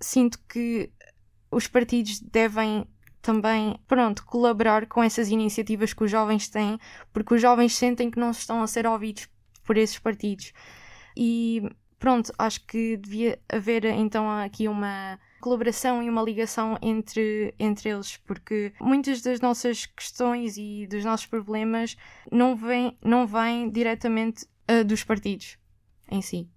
sinto 0.00 0.38
que 0.48 0.90
os 1.50 1.66
partidos 1.66 2.20
devem 2.20 2.86
também, 3.22 3.78
pronto, 3.86 4.24
colaborar 4.26 4.86
com 4.86 5.02
essas 5.02 5.30
iniciativas 5.30 5.94
que 5.94 6.04
os 6.04 6.10
jovens 6.10 6.48
têm, 6.48 6.78
porque 7.12 7.34
os 7.34 7.40
jovens 7.40 7.74
sentem 7.74 8.10
que 8.10 8.18
não 8.18 8.30
estão 8.30 8.62
a 8.62 8.66
ser 8.66 8.86
ouvidos 8.86 9.28
por 9.64 9.78
esses 9.78 9.98
partidos. 9.98 10.52
E 11.16 11.62
pronto, 11.98 12.32
acho 12.36 12.66
que 12.66 12.98
devia 12.98 13.38
haver 13.48 13.86
então 13.86 14.30
aqui 14.30 14.68
uma 14.68 15.18
colaboração 15.40 16.02
e 16.02 16.10
uma 16.10 16.22
ligação 16.22 16.78
entre, 16.82 17.54
entre 17.58 17.90
eles, 17.90 18.18
porque 18.18 18.74
muitas 18.80 19.22
das 19.22 19.40
nossas 19.40 19.86
questões 19.86 20.56
e 20.58 20.86
dos 20.86 21.04
nossos 21.04 21.26
problemas 21.26 21.96
não 22.30 22.54
vêm, 22.56 22.96
não 23.02 23.26
vêm 23.26 23.70
diretamente 23.70 24.46
uh, 24.70 24.84
dos 24.84 25.04
partidos 25.04 25.58
em 26.10 26.22
si. 26.22 26.48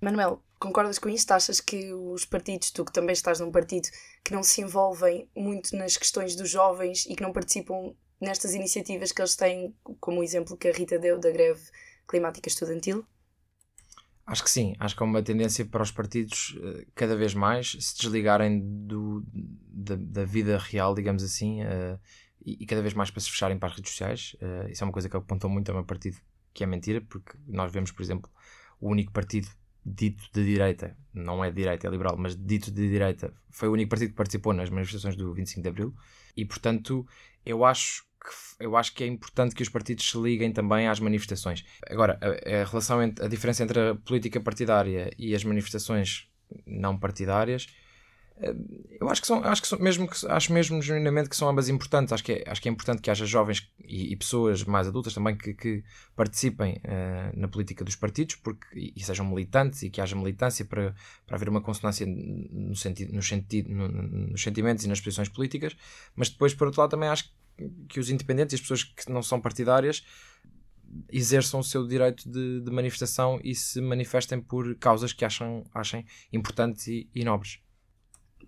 Manuel, 0.00 0.42
concordas 0.58 0.98
com 0.98 1.08
isto? 1.08 1.30
Achas 1.32 1.60
que 1.60 1.92
os 1.92 2.24
partidos, 2.24 2.70
tu 2.70 2.84
que 2.84 2.92
também 2.92 3.12
estás 3.12 3.40
num 3.40 3.52
partido, 3.52 3.88
que 4.24 4.32
não 4.32 4.42
se 4.42 4.60
envolvem 4.60 5.28
muito 5.36 5.76
nas 5.76 5.96
questões 5.96 6.34
dos 6.34 6.50
jovens 6.50 7.06
e 7.06 7.14
que 7.14 7.22
não 7.22 7.32
participam 7.32 7.94
nestas 8.20 8.54
iniciativas 8.54 9.12
que 9.12 9.20
eles 9.20 9.36
têm, 9.36 9.74
como 10.00 10.20
o 10.20 10.22
exemplo 10.22 10.56
que 10.56 10.68
a 10.68 10.72
Rita 10.72 10.98
deu 10.98 11.18
da 11.18 11.30
greve 11.30 11.62
climática 12.06 12.48
estudantil? 12.48 13.04
Acho 14.24 14.44
que 14.44 14.50
sim, 14.50 14.74
acho 14.78 14.96
que 14.96 15.02
há 15.02 15.06
uma 15.06 15.22
tendência 15.22 15.64
para 15.64 15.82
os 15.82 15.90
partidos 15.90 16.56
uh, 16.58 16.86
cada 16.94 17.16
vez 17.16 17.34
mais 17.34 17.76
se 17.80 17.96
desligarem 17.96 18.60
do, 18.86 19.24
da, 19.32 19.96
da 19.96 20.24
vida 20.24 20.56
real, 20.58 20.94
digamos 20.94 21.24
assim, 21.24 21.62
uh, 21.64 21.98
e, 22.44 22.62
e, 22.62 22.66
cada 22.66 22.80
vez 22.80 22.94
mais 22.94 23.10
para 23.10 23.20
se 23.20 23.30
fecharem 23.30 23.58
para 23.58 23.68
as 23.68 23.76
redes 23.76 23.90
sociais. 23.90 24.36
Uh, 24.40 24.70
isso 24.70 24.82
é 24.82 24.86
uma 24.86 24.92
coisa 24.92 25.08
que 25.08 25.16
apontou 25.16 25.50
muito 25.50 25.68
ao 25.70 25.74
meu 25.74 25.84
partido, 25.84 26.18
que 26.52 26.64
é 26.64 26.66
mentira, 26.66 27.00
porque 27.00 27.32
nós 27.46 27.72
vemos, 27.72 27.90
por 27.90 28.02
exemplo, 28.02 28.30
o 28.80 28.88
único 28.88 29.12
partido 29.12 29.48
dito 29.84 30.24
de 30.32 30.44
direita, 30.44 30.96
não 31.12 31.44
é 31.44 31.50
de 31.50 31.56
direita, 31.56 31.86
é 31.86 31.90
liberal, 31.90 32.16
mas 32.16 32.36
dito 32.36 32.70
de 32.70 32.88
direita, 32.88 33.32
foi 33.50 33.68
o 33.68 33.72
único 33.72 33.90
partido 33.90 34.10
que 34.10 34.16
participou 34.16 34.52
nas 34.52 34.70
manifestações 34.70 35.16
do 35.16 35.32
25 35.32 35.62
de 35.62 35.68
Abril, 35.68 35.94
e 36.36 36.44
portanto 36.44 37.06
eu 37.44 37.64
acho 37.64 38.04
que, 38.20 38.64
eu 38.64 38.76
acho 38.76 38.94
que 38.94 39.02
é 39.02 39.06
importante 39.06 39.54
que 39.54 39.62
os 39.62 39.68
partidos 39.68 40.08
se 40.08 40.16
liguem 40.16 40.52
também 40.52 40.86
às 40.86 41.00
manifestações. 41.00 41.64
Agora, 41.88 42.18
a, 42.20 42.62
a 42.62 42.64
relação 42.64 43.02
entre, 43.02 43.24
a 43.24 43.28
diferença 43.28 43.64
entre 43.64 43.80
a 43.80 43.94
política 43.96 44.40
partidária 44.40 45.10
e 45.18 45.34
as 45.34 45.42
manifestações 45.42 46.28
não 46.66 46.96
partidárias 46.96 47.66
eu 49.00 49.08
acho 49.08 49.20
que 49.20 49.26
são, 49.26 49.44
acho 49.44 49.62
que 49.62 49.68
são 49.68 49.78
mesmo 49.78 50.08
que, 50.08 50.26
acho 50.26 50.52
mesmo 50.52 50.80
genuinamente 50.82 51.28
que 51.28 51.36
são 51.36 51.48
ambas 51.48 51.68
importantes. 51.68 52.12
Acho 52.12 52.24
que 52.24 52.32
é, 52.32 52.44
acho 52.46 52.60
que 52.60 52.68
é 52.68 52.72
importante 52.72 53.00
que 53.00 53.10
haja 53.10 53.26
jovens 53.26 53.70
e, 53.78 54.12
e 54.12 54.16
pessoas 54.16 54.64
mais 54.64 54.88
adultas 54.88 55.14
também 55.14 55.36
que, 55.36 55.54
que 55.54 55.84
participem 56.16 56.80
uh, 56.84 57.38
na 57.38 57.46
política 57.46 57.84
dos 57.84 57.94
partidos 57.94 58.36
porque, 58.36 58.66
e, 58.74 58.92
e, 58.96 59.02
sejam 59.04 59.26
militantes 59.26 59.82
e 59.82 59.90
que 59.90 60.00
haja 60.00 60.16
militância 60.16 60.64
para, 60.64 60.94
para 61.26 61.36
haver 61.36 61.48
uma 61.48 61.60
consonância 61.60 62.06
no 62.06 62.74
sentido, 62.74 63.12
no 63.12 63.22
sentido, 63.22 63.70
no, 63.70 63.88
nos 63.88 64.42
sentimentos 64.42 64.84
e 64.84 64.88
nas 64.88 65.00
posições 65.00 65.28
políticas. 65.28 65.76
Mas 66.16 66.28
depois, 66.28 66.54
por 66.54 66.66
outro 66.66 66.80
lado, 66.80 66.90
também 66.90 67.08
acho 67.08 67.32
que 67.88 68.00
os 68.00 68.10
independentes 68.10 68.54
e 68.54 68.56
as 68.56 68.60
pessoas 68.60 68.82
que 68.82 69.10
não 69.12 69.22
são 69.22 69.40
partidárias 69.40 70.04
exerçam 71.10 71.60
o 71.60 71.64
seu 71.64 71.86
direito 71.86 72.28
de, 72.28 72.60
de 72.60 72.70
manifestação 72.70 73.40
e 73.42 73.54
se 73.54 73.80
manifestem 73.80 74.40
por 74.40 74.74
causas 74.76 75.12
que 75.12 75.24
acham, 75.24 75.64
achem 75.72 76.04
importantes 76.32 76.86
e, 76.88 77.08
e 77.14 77.24
nobres 77.24 77.60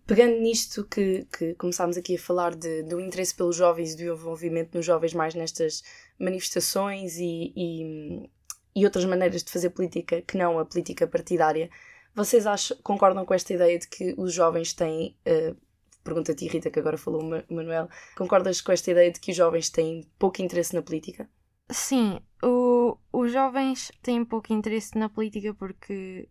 pegando 0.06 0.40
nisto 0.40 0.84
que, 0.84 1.26
que 1.37 1.54
começámos 1.54 1.96
aqui 1.96 2.16
a 2.16 2.18
falar 2.18 2.54
de, 2.54 2.82
do 2.82 3.00
interesse 3.00 3.34
pelos 3.34 3.56
jovens 3.56 3.94
e 3.94 3.96
do 3.96 4.12
envolvimento 4.12 4.76
nos 4.76 4.84
jovens 4.84 5.14
mais 5.14 5.34
nestas 5.34 5.82
manifestações 6.18 7.16
e, 7.16 7.52
e, 7.56 8.30
e, 8.76 8.84
outras 8.84 9.04
maneiras 9.04 9.42
de 9.42 9.50
fazer 9.50 9.70
política 9.70 10.23
que 10.23 10.37
não 10.37 10.58
a 10.58 10.64
política 10.64 11.06
partidária, 11.06 11.70
vocês 12.14 12.46
acham, 12.46 12.76
concordam 12.82 13.25
com 13.25 13.34
esta 13.34 13.52
ideia 13.52 13.78
de 13.78 13.88
que 13.88 14.14
os 14.16 14.32
jovens 14.32 14.73
têm. 14.73 15.16
Uh, 15.26 15.56
Pergunta-te, 16.04 16.46
Rita, 16.46 16.70
que 16.70 16.78
agora 16.78 16.99
falou 16.99 17.23
o 17.23 17.54
Manuel. 17.54 17.88
Concordas 18.14 18.61
com 18.61 18.73
esta 18.73 18.90
ideia 18.90 19.11
de 19.11 19.18
que 19.18 19.30
os 19.30 19.37
jovens 19.38 19.70
têm 19.70 20.06
pouco 20.18 20.42
interesse 20.42 20.75
na 20.75 20.82
política? 20.82 21.26
Sim, 21.70 22.20
o, 22.42 22.99
os 23.11 23.32
jovens 23.32 23.90
têm 24.02 24.23
pouco 24.23 24.52
interesse 24.52 24.99
na 24.99 25.08
política 25.08 25.54
porque 25.54 26.28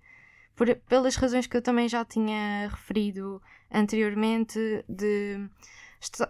por, 0.55 0.75
pelas 0.87 1.15
razões 1.15 1.47
que 1.47 1.57
eu 1.57 1.61
também 1.61 1.89
já 1.89 2.05
tinha 2.05 2.67
referido 2.69 3.41
anteriormente, 3.73 4.85
de 4.87 5.49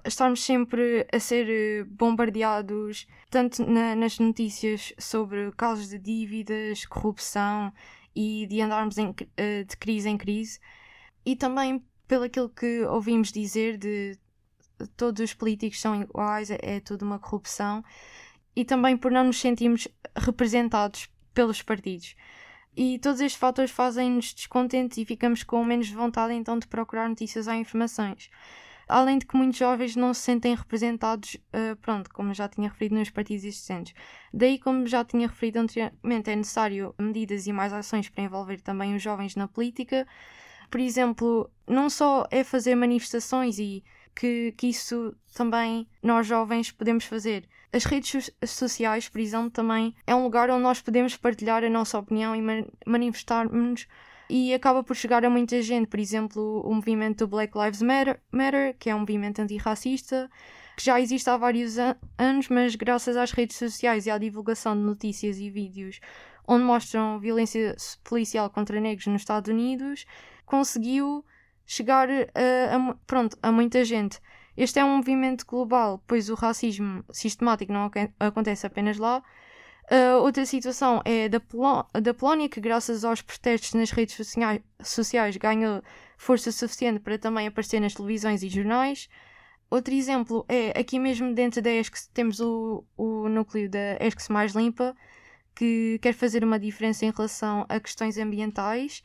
estarmos 0.05 0.43
sempre 0.43 1.07
a 1.11 1.19
ser 1.19 1.47
eh, 1.49 1.83
bombardeados, 1.83 3.07
tanto 3.29 3.65
na, 3.65 3.95
nas 3.95 4.19
notícias 4.19 4.93
sobre 4.99 5.51
casos 5.53 5.89
de 5.89 5.97
dívidas, 5.97 6.85
corrupção 6.85 7.73
e 8.15 8.45
de 8.47 8.61
andarmos 8.61 8.97
em, 8.97 9.13
eh, 9.35 9.63
de 9.63 9.75
crise 9.77 10.09
em 10.09 10.17
crise, 10.17 10.59
e 11.25 11.35
também 11.35 11.83
pelo 12.07 12.25
aquilo 12.25 12.49
que 12.49 12.83
ouvimos 12.83 13.31
dizer 13.31 13.77
de 13.77 14.17
todos 14.95 15.23
os 15.23 15.33
políticos 15.33 15.79
são 15.79 16.01
iguais, 16.01 16.51
é, 16.51 16.59
é 16.61 16.79
tudo 16.79 17.03
uma 17.03 17.17
corrupção, 17.17 17.83
e 18.55 18.63
também 18.63 18.95
por 18.95 19.11
não 19.11 19.23
nos 19.23 19.39
sentirmos 19.39 19.87
representados 20.15 21.09
pelos 21.33 21.61
partidos. 21.61 22.15
E 22.75 22.97
todos 22.99 23.21
estes 23.21 23.39
fatores 23.39 23.71
fazem-nos 23.71 24.33
descontentes 24.33 24.97
e 24.97 25.05
ficamos 25.05 25.43
com 25.43 25.63
menos 25.63 25.89
vontade 25.89 26.33
então 26.33 26.57
de 26.57 26.67
procurar 26.67 27.07
notícias 27.07 27.47
ou 27.47 27.53
informações. 27.53 28.29
Além 28.87 29.17
de 29.17 29.25
que 29.25 29.37
muitos 29.37 29.57
jovens 29.57 29.95
não 29.95 30.13
se 30.13 30.21
sentem 30.21 30.55
representados, 30.55 31.35
uh, 31.35 31.75
pronto, 31.77 32.09
como 32.11 32.33
já 32.33 32.49
tinha 32.49 32.69
referido 32.69 32.95
nos 32.95 33.09
partidos 33.09 33.45
existentes. 33.45 33.93
Daí, 34.33 34.59
como 34.59 34.85
já 34.87 35.05
tinha 35.05 35.27
referido 35.27 35.59
anteriormente, 35.59 36.29
é 36.29 36.35
necessário 36.35 36.93
medidas 36.99 37.47
e 37.47 37.53
mais 37.53 37.71
ações 37.71 38.09
para 38.09 38.23
envolver 38.23 38.59
também 38.61 38.95
os 38.95 39.01
jovens 39.01 39.35
na 39.35 39.47
política. 39.47 40.05
Por 40.69 40.79
exemplo, 40.79 41.49
não 41.67 41.89
só 41.89 42.27
é 42.29 42.43
fazer 42.43 42.75
manifestações 42.75 43.57
e 43.57 43.83
que, 44.15 44.53
que 44.57 44.67
isso 44.67 45.15
também 45.33 45.87
nós 46.01 46.27
jovens 46.27 46.71
podemos 46.71 47.05
fazer, 47.05 47.47
as 47.73 47.85
redes 47.85 48.29
sociais, 48.45 49.09
por 49.09 49.19
exemplo, 49.19 49.49
também 49.49 49.95
é 50.05 50.13
um 50.13 50.23
lugar 50.23 50.49
onde 50.51 50.61
nós 50.61 50.79
podemos 50.79 51.17
partilhar 51.17 51.63
a 51.63 51.69
nossa 51.69 51.97
opinião 51.97 52.35
e 52.35 52.67
manifestarmos 52.85 53.87
e 54.29 54.53
acaba 54.53 54.83
por 54.83 54.95
chegar 54.95 55.25
a 55.25 55.29
muita 55.29 55.59
gente. 55.61 55.87
Por 55.87 55.99
exemplo, 55.99 56.61
o 56.63 56.73
movimento 56.73 57.25
do 57.25 57.27
Black 57.27 57.57
Lives 57.57 57.81
Matter, 57.81 58.21
Matter 58.31 58.75
que 58.77 58.91
é 58.91 58.95
um 58.95 58.99
movimento 58.99 59.41
antirracista, 59.41 60.29
que 60.77 60.85
já 60.85 61.01
existe 61.01 61.27
há 61.27 61.35
vários 61.35 61.79
an 61.79 61.95
anos, 62.15 62.47
mas 62.47 62.75
graças 62.75 63.17
às 63.17 63.31
redes 63.31 63.57
sociais 63.57 64.05
e 64.05 64.11
à 64.11 64.19
divulgação 64.19 64.75
de 64.75 64.83
notícias 64.83 65.39
e 65.39 65.49
vídeos 65.49 65.99
onde 66.47 66.63
mostram 66.63 67.19
violência 67.19 67.75
policial 68.03 68.49
contra 68.49 68.79
negros 68.79 69.07
nos 69.07 69.21
Estados 69.21 69.51
Unidos, 69.51 70.05
conseguiu 70.45 71.25
chegar 71.65 72.09
a, 72.09 72.75
a, 72.75 72.95
pronto, 73.07 73.37
a 73.41 73.51
muita 73.51 73.83
gente. 73.83 74.19
Este 74.55 74.79
é 74.79 74.85
um 74.85 74.97
movimento 74.97 75.45
global, 75.45 76.03
pois 76.05 76.29
o 76.29 76.35
racismo 76.35 77.03
sistemático 77.11 77.73
não 77.73 77.89
acontece 78.19 78.67
apenas 78.67 78.97
lá. 78.97 79.23
Uh, 79.91 80.21
outra 80.21 80.45
situação 80.45 81.01
é 81.03 81.27
da, 81.27 81.41
da 82.01 82.13
Polónia, 82.13 82.47
que 82.47 82.61
graças 82.61 83.03
aos 83.03 83.21
protestos 83.21 83.73
nas 83.73 83.91
redes 83.91 84.15
sociais, 84.15 84.61
sociais 84.81 85.35
ganhou 85.37 85.81
força 86.17 86.51
suficiente 86.51 86.99
para 86.99 87.17
também 87.17 87.47
aparecer 87.47 87.79
nas 87.79 87.93
televisões 87.93 88.43
e 88.43 88.49
jornais. 88.49 89.09
Outro 89.69 89.93
exemplo 89.93 90.45
é 90.47 90.79
aqui 90.79 90.99
mesmo 90.99 91.33
dentro 91.33 91.61
da 91.61 91.71
ESCS 91.71 92.07
temos 92.13 92.39
o, 92.39 92.85
o 92.95 93.27
núcleo 93.27 93.69
da 93.69 93.97
ESCS 93.99 94.29
Mais 94.29 94.53
Limpa, 94.53 94.95
que 95.55 95.99
quer 96.01 96.13
fazer 96.13 96.43
uma 96.43 96.59
diferença 96.59 97.05
em 97.05 97.11
relação 97.11 97.65
a 97.67 97.79
questões 97.79 98.17
ambientais, 98.17 99.03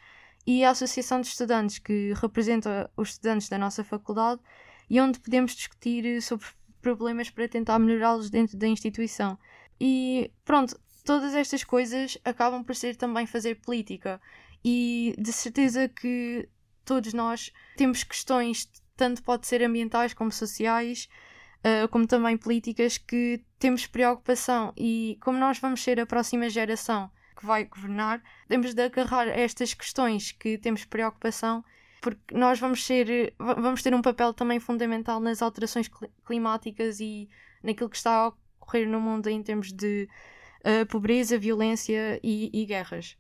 e 0.49 0.64
a 0.64 0.71
Associação 0.71 1.21
de 1.21 1.26
Estudantes, 1.26 1.78
que 1.78 2.14
representa 2.14 2.90
os 2.97 3.11
estudantes 3.11 3.50
da 3.50 3.59
nossa 3.59 3.85
faculdade 3.85 4.40
e 4.88 4.99
onde 4.99 5.21
podemos 5.21 5.55
discutir 5.55 6.07
eh, 6.07 6.23
sobre 6.23 6.47
problemas 6.81 7.28
para 7.28 7.47
tentar 7.47 7.78
melhorá-los 7.78 8.31
dentro 8.31 8.57
da 8.57 8.67
instituição. 8.67 9.38
E 9.78 10.33
pronto, 10.47 10.81
todas 11.05 11.35
estas 11.35 11.62
coisas 11.62 12.17
acabam 12.25 12.64
por 12.64 12.75
ser 12.75 12.97
também 12.97 13.26
fazer 13.26 13.57
política. 13.57 14.19
E 14.64 15.14
de 15.19 15.35
certeza 15.35 15.87
que 15.87 16.49
todos 16.83 17.12
nós 17.12 17.52
temos 17.76 18.02
questões, 18.02 18.71
tanto 18.97 19.23
pode 19.23 19.47
ser 19.47 19.62
ambientais 19.62 20.14
como 20.14 20.33
sociais, 20.33 21.11
uh, 21.59 21.87
como 21.88 22.07
também 22.07 22.38
políticas, 22.38 22.97
que 22.97 23.45
temos 23.59 23.87
preocupação. 23.87 24.73
E 24.78 25.19
como 25.21 25.38
nós 25.38 25.59
vamos 25.59 25.83
ser 25.83 26.00
a 26.00 26.07
próxima 26.07 26.49
geração 26.49 27.11
que 27.38 27.47
vai 27.47 27.64
governar, 27.64 28.23
temos 28.49 28.75
de 28.75 28.83
agarrar 28.83 29.28
estas 29.28 29.73
questões 29.75 30.33
que 30.33 30.59
temos 30.59 30.85
preocupação 30.85 31.64
porque 32.00 32.35
nós 32.35 32.59
vamos 32.59 32.85
ser 32.85 33.35
vamos 33.38 33.83
ter 33.83 33.95
um 33.95 34.02
papel 34.02 34.33
também 34.33 34.61
fundamental 34.61 35.21
nas 35.21 35.42
alterações 35.42 35.90
climáticas 36.25 37.00
e 37.00 37.28
naquilo 37.62 37.90
que 37.90 37.97
está 37.97 38.12
a 38.12 38.28
ocorrer 38.28 38.88
no 38.88 39.00
mundo 39.00 39.28
em 39.28 39.42
termos 39.42 39.73
de 39.73 40.09
uh, 40.61 40.87
pobreza, 40.87 41.38
violência 41.38 42.21
e, 42.23 42.50
e, 42.52 42.64
guerras. 42.66 43.16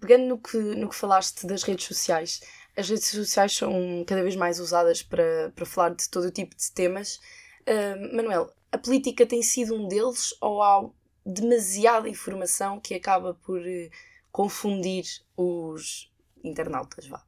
Pegando 0.00 0.26
no 0.26 0.38
que, 0.38 0.56
no 0.56 0.88
que 0.88 0.94
falaste 0.94 1.46
das 1.46 1.62
redes 1.62 1.86
sociais, 1.86 2.40
as 2.76 2.88
redes 2.88 3.08
sociais 3.08 3.56
são 3.56 4.04
cada 4.06 4.22
vez 4.22 4.36
mais 4.36 4.60
usadas 4.60 5.02
para, 5.02 5.50
para 5.54 5.66
falar 5.66 5.94
de 5.94 6.08
todo 6.08 6.26
o 6.26 6.30
tipo 6.30 6.54
de 6.54 6.70
temas. 6.72 7.18
Uh, 7.66 8.16
Manuel, 8.16 8.52
a 8.70 8.78
política 8.78 9.26
tem 9.26 9.42
sido 9.42 9.74
um 9.74 9.88
deles 9.88 10.34
ou 10.40 10.62
há 10.62 10.88
demasiada 11.28 12.08
informação 12.08 12.80
que 12.80 12.94
acaba 12.94 13.34
por 13.34 13.60
uh, 13.60 13.90
confundir 14.32 15.04
os 15.36 16.10
internautas? 16.42 17.06
Vá? 17.06 17.24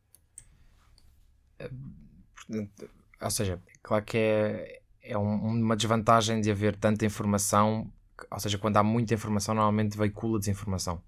ou 3.21 3.31
seja, 3.31 3.63
claro 3.83 4.05
que 4.05 4.17
é, 4.17 4.81
é 5.03 5.19
um, 5.19 5.35
uma 5.35 5.77
desvantagem 5.77 6.41
de 6.41 6.51
haver 6.51 6.75
tanta 6.77 7.05
informação, 7.05 7.93
ou 8.31 8.41
seja, 8.41 8.59
quando 8.59 8.79
há 8.79 8.83
muita 8.83 9.15
informação, 9.15 9.55
normalmente 9.55 9.97
veicula 9.97 10.39
desinformação. 10.39 11.03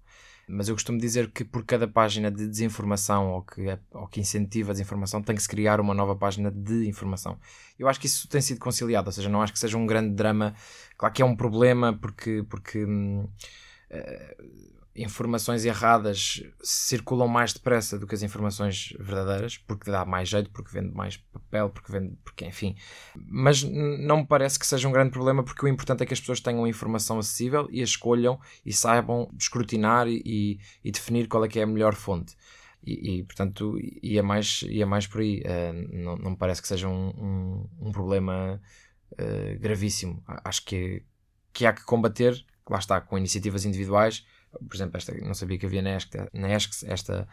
Mas 0.47 0.67
eu 0.67 0.75
costumo 0.75 0.97
dizer 0.97 1.31
que 1.31 1.43
por 1.43 1.63
cada 1.65 1.87
página 1.87 2.29
de 2.29 2.47
desinformação 2.47 3.31
ou 3.31 3.41
que, 3.43 3.69
é, 3.69 3.79
ou 3.91 4.07
que 4.07 4.19
incentiva 4.19 4.71
a 4.71 4.73
desinformação 4.73 5.21
tem 5.21 5.35
que 5.35 5.41
se 5.41 5.47
criar 5.47 5.79
uma 5.79 5.93
nova 5.93 6.15
página 6.15 6.51
de 6.51 6.87
informação. 6.87 7.37
Eu 7.79 7.87
acho 7.87 7.99
que 7.99 8.07
isso 8.07 8.27
tem 8.27 8.41
sido 8.41 8.59
conciliado, 8.59 9.07
ou 9.07 9.11
seja, 9.11 9.29
não 9.29 9.41
acho 9.41 9.53
que 9.53 9.59
seja 9.59 9.77
um 9.77 9.85
grande 9.85 10.13
drama. 10.13 10.53
Claro 10.97 11.13
que 11.13 11.21
é 11.21 11.25
um 11.25 11.35
problema 11.35 11.93
porque. 11.93 12.43
porque 12.49 12.85
hum, 12.85 13.27
uh, 13.91 14.82
informações 14.95 15.65
erradas 15.65 16.43
circulam 16.61 17.27
mais 17.27 17.51
depressa 17.51 17.97
do 17.97 18.05
que 18.05 18.13
as 18.13 18.21
informações 18.21 18.93
verdadeiras, 18.99 19.57
porque 19.57 19.89
dá 19.89 20.05
mais 20.05 20.29
jeito, 20.29 20.51
porque 20.51 20.71
vende 20.71 20.93
mais 20.93 21.17
papel, 21.17 21.69
porque 21.69 21.91
vende, 21.91 22.15
porque 22.23 22.45
enfim. 22.45 22.75
Mas 23.15 23.63
não 23.63 24.17
me 24.17 24.27
parece 24.27 24.59
que 24.59 24.67
seja 24.67 24.87
um 24.87 24.91
grande 24.91 25.11
problema, 25.11 25.43
porque 25.43 25.65
o 25.65 25.67
importante 25.67 26.03
é 26.03 26.05
que 26.05 26.13
as 26.13 26.19
pessoas 26.19 26.39
tenham 26.39 26.67
informação 26.67 27.17
acessível 27.17 27.67
e 27.71 27.81
a 27.81 27.83
escolham 27.83 28.39
e 28.63 28.71
saibam 28.71 29.29
escrutinar 29.37 30.07
e, 30.07 30.59
e 30.83 30.91
definir 30.91 31.27
qual 31.27 31.43
é 31.43 31.47
que 31.47 31.59
é 31.59 31.63
a 31.63 31.67
melhor 31.67 31.95
fonte. 31.95 32.35
E, 32.85 33.17
e 33.17 33.23
portanto, 33.23 33.75
ia 34.01 34.21
mais, 34.21 34.61
ia 34.63 34.85
mais 34.85 35.07
por 35.07 35.21
aí. 35.21 35.41
Uh, 35.41 36.03
não, 36.03 36.15
não 36.17 36.31
me 36.31 36.37
parece 36.37 36.61
que 36.61 36.67
seja 36.67 36.87
um, 36.87 37.09
um, 37.09 37.87
um 37.87 37.91
problema 37.91 38.61
uh, 39.13 39.59
gravíssimo. 39.59 40.23
Acho 40.27 40.63
que, 40.65 41.03
que 41.51 41.65
há 41.65 41.73
que 41.73 41.83
combater, 41.83 42.45
lá 42.69 42.77
está, 42.77 43.01
com 43.01 43.17
iniciativas 43.17 43.65
individuais 43.65 44.23
por 44.67 44.75
exemplo, 44.75 44.97
esta, 44.97 45.13
não 45.13 45.33
sabia 45.33 45.57
que 45.57 45.65
havia 45.65 45.81
na 45.81 45.95
ESC, 45.95 46.29
na 46.33 46.55
ESC 46.55 46.85
esta 46.87 47.27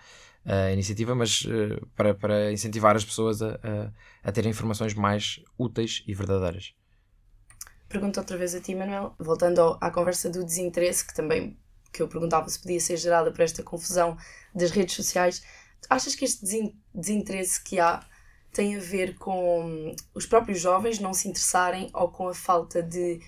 uh, 0.47 0.73
iniciativa, 0.73 1.15
mas 1.15 1.43
uh, 1.43 1.87
para, 1.95 2.15
para 2.15 2.53
incentivar 2.53 2.97
as 2.97 3.05
pessoas 3.05 3.43
a, 3.43 3.55
a, 3.55 4.29
a 4.29 4.33
terem 4.33 4.51
informações 4.51 4.95
mais 4.95 5.41
úteis 5.59 6.03
e 6.07 6.15
verdadeiras. 6.15 6.75
Pergunto 7.89 8.21
outra 8.21 8.37
vez 8.37 8.55
a 8.55 8.61
ti, 8.61 8.75
Manuel, 8.75 9.15
voltando 9.19 9.61
ao, 9.61 9.79
à 9.81 9.91
conversa 9.91 10.31
do 10.31 10.45
desinteresse, 10.45 11.07
que 11.07 11.15
também 11.15 11.59
que 11.93 12.01
eu 12.03 12.09
perguntava 12.09 12.49
se 12.49 12.61
podia 12.61 12.81
ser 12.81 12.97
gerada 12.97 13.33
por 13.33 13.41
esta 13.41 13.63
confusão 13.63 14.17
das 14.55 14.71
redes 14.71 14.95
sociais. 14.95 15.43
Achas 15.89 16.15
que 16.15 16.25
este 16.25 16.73
desinteresse 16.95 17.63
que 17.63 17.81
há 17.81 18.01
tem 18.53 18.77
a 18.77 18.81
ver 18.81 19.17
com 19.17 19.95
os 20.15 20.27
próprios 20.27 20.61
jovens 20.61 20.99
não 20.99 21.15
se 21.15 21.29
interessarem 21.29 21.91
ou 21.93 22.09
com 22.09 22.29
a 22.29 22.35
falta 22.35 22.83
de 22.83 23.21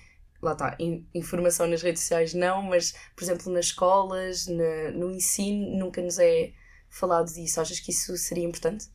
lá 0.43 0.53
está, 0.53 0.77
informação 1.15 1.67
nas 1.67 1.83
redes 1.83 2.03
sociais 2.03 2.35
não, 2.35 2.63
mas, 2.63 2.93
por 3.15 3.23
exemplo, 3.23 3.53
nas 3.53 3.67
escolas, 3.67 4.47
na, 4.47 4.91
no 4.93 5.11
ensino, 5.13 5.79
nunca 5.79 6.03
nos 6.03 6.19
é 6.19 6.53
falado 6.91 7.33
disso. 7.33 7.61
Achas 7.61 7.79
que 7.79 7.93
isso 7.93 8.17
seria 8.17 8.45
importante? 8.45 8.87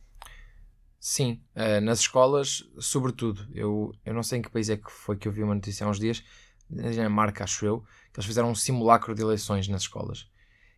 Sim, 1.00 1.40
uh, 1.56 1.80
nas 1.80 2.00
escolas, 2.00 2.64
sobretudo. 2.78 3.48
Eu, 3.54 3.92
eu 4.04 4.12
não 4.12 4.22
sei 4.22 4.38
em 4.38 4.42
que 4.42 4.50
país 4.50 4.68
é 4.68 4.76
que 4.76 4.90
foi 4.90 5.16
que 5.16 5.26
eu 5.26 5.32
vi 5.32 5.42
uma 5.42 5.54
notícia 5.54 5.86
há 5.86 5.90
uns 5.90 5.98
dias, 5.98 6.22
na 6.68 6.90
Dinamarca, 6.90 7.44
acho 7.44 7.64
eu, 7.64 7.80
que 8.12 8.18
eles 8.18 8.26
fizeram 8.26 8.50
um 8.50 8.54
simulacro 8.54 9.14
de 9.14 9.22
eleições 9.22 9.66
nas 9.68 9.82
escolas 9.82 10.28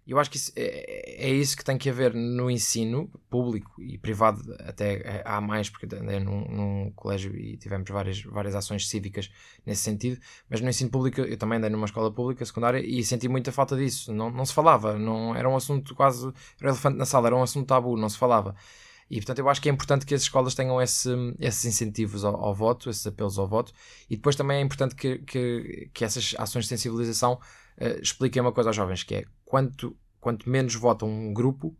eu 0.07 0.19
acho 0.19 0.31
que 0.31 0.37
isso, 0.37 0.53
é, 0.57 1.27
é, 1.27 1.31
isso 1.31 1.57
que 1.57 1.65
tem 1.65 1.79
que 1.79 1.89
haver 1.89 2.13
no 2.15 2.51
ensino 2.51 3.09
público 3.29 3.81
e 3.81 3.97
privado, 3.97 4.41
até 4.61 5.23
há 5.25 5.41
mais, 5.41 5.71
porque 5.71 5.87
andei 5.95 6.19
num, 6.19 6.45
num, 6.49 6.93
colégio 6.97 7.37
e 7.37 7.57
tivemos 7.57 7.89
várias, 7.89 8.23
várias 8.23 8.55
ações 8.55 8.89
cívicas 8.89 9.31
nesse 9.65 9.83
sentido, 9.83 10.21
mas 10.49 10.61
no 10.61 10.69
ensino 10.69 10.91
público, 10.91 11.21
eu 11.21 11.37
também 11.37 11.59
andei 11.59 11.71
numa 11.71 11.87
escola 11.87 12.11
pública 12.13 12.45
secundária 12.45 12.81
e 12.85 13.05
senti 13.05 13.29
muita 13.29 13.53
falta 13.53 13.77
disso. 13.77 14.13
Não, 14.13 14.31
não 14.31 14.45
se 14.45 14.53
falava, 14.53 14.99
não, 14.99 15.35
era 15.37 15.49
um 15.49 15.57
assunto 15.57 15.95
quase. 15.95 16.27
Era 16.61 16.71
elefante 16.71 16.97
na 16.97 17.05
sala, 17.05 17.29
era 17.29 17.37
um 17.37 17.43
assunto 17.43 17.67
tabu, 17.67 17.97
não 17.97 18.09
se 18.09 18.19
falava. 18.19 18.57
E 19.11 19.17
portanto 19.17 19.41
eu 19.41 19.49
acho 19.49 19.61
que 19.61 19.69
é 19.69 19.73
importante 19.73 20.07
que 20.07 20.15
as 20.15 20.23
escolas 20.23 20.55
tenham 20.55 20.81
esse, 20.81 21.11
esses 21.41 21.65
incentivos 21.65 22.25
ao, 22.25 22.37
ao, 22.37 22.55
voto, 22.55 22.89
esses 22.89 23.05
apelos 23.05 23.39
ao 23.39 23.49
voto, 23.49 23.73
e 24.09 24.15
depois 24.15 24.37
também 24.37 24.59
é 24.59 24.61
importante 24.61 24.95
que, 24.95 25.19
que, 25.19 25.91
que 25.93 26.05
essas 26.05 26.35
ações 26.39 26.65
de 26.65 26.69
sensibilização 26.69 27.41
uh, 27.81 28.01
expliquem 28.01 28.41
uma 28.43 28.53
coisa 28.53 28.71
aos 28.71 28.77
jovens, 28.77 29.03
que 29.03 29.15
é 29.15 29.25
quanto, 29.45 29.97
quanto 30.21 30.49
menos 30.49 30.75
votam 30.75 31.09
um 31.09 31.33
grupo, 31.33 31.77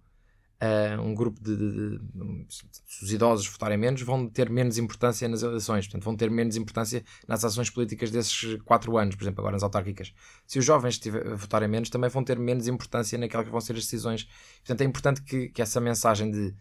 uh, 0.61 1.01
um 1.01 1.15
grupo 1.15 1.43
de, 1.43 1.57
de, 1.57 1.99
de, 1.99 2.47
se 2.49 3.05
os 3.05 3.13
idosos 3.13 3.47
votarem 3.47 3.79
menos, 3.79 4.03
vão 4.03 4.29
ter 4.29 4.51
menos 4.51 4.79
importância 4.79 5.29
nas 5.29 5.43
eleições, 5.43 5.87
portanto 5.87 6.05
vão 6.05 6.17
ter 6.17 6.31
menos 6.31 6.57
importância 6.57 7.05
nas 7.29 7.45
ações 7.45 7.71
políticas 7.71 8.11
desses 8.11 8.61
quatro 8.63 8.97
anos, 8.97 9.15
por 9.15 9.25
exemplo, 9.25 9.41
agora 9.41 9.55
nas 9.55 9.63
autárquicas. 9.63 10.13
Se 10.47 10.59
os 10.59 10.65
jovens 10.65 10.99
tiver, 10.99 11.35
votarem 11.35 11.69
menos, 11.69 11.91
também 11.91 12.11
vão 12.11 12.25
ter 12.25 12.39
menos 12.39 12.67
importância 12.67 13.19
naquelas 13.19 13.47
que 13.47 13.53
vão 13.53 13.61
ser 13.61 13.75
as 13.75 13.85
decisões. 13.85 14.29
Portanto, 14.59 14.81
é 14.81 14.85
importante 14.85 15.23
que, 15.23 15.49
que 15.49 15.63
essa 15.63 15.81
mensagem 15.81 16.31
de 16.31 16.55